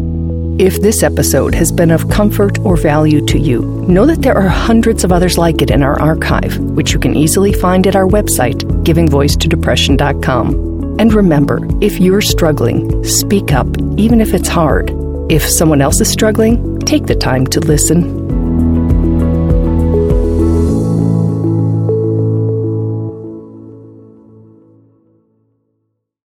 If 0.60 0.82
this 0.82 1.02
episode 1.02 1.56
has 1.56 1.72
been 1.72 1.92
of 1.92 2.10
comfort 2.10 2.60
or 2.60 2.78
value 2.78 3.26
to 3.26 3.40
you, 3.40 3.62
know 3.88 4.06
that 4.06 4.22
there 4.22 4.38
are 4.38 4.48
hundreds 4.48 5.04
of 5.04 5.12
others 5.12 5.38
like 5.38 5.62
it 5.62 5.72
in 5.72 5.82
our 5.82 6.00
archive, 6.00 6.58
which 6.60 6.94
you 6.94 7.00
can 7.00 7.16
easily 7.16 7.54
find 7.54 7.88
at 7.88 7.96
our 7.96 8.08
website, 8.08 8.62
givingvoicetodepression.com. 8.84 11.00
And 11.00 11.14
remember, 11.14 11.60
if 11.82 12.00
you're 12.00 12.22
struggling, 12.22 13.04
speak 13.04 13.54
up, 13.54 13.68
even 13.98 14.22
if 14.22 14.34
it's 14.34 14.50
hard. 14.50 14.92
If 15.32 15.48
someone 15.48 15.82
else 15.82 16.02
is 16.02 16.12
struggling, 16.12 16.80
take 16.80 17.08
the 17.08 17.16
time 17.16 17.48
to 17.48 17.60
listen. 17.60 18.41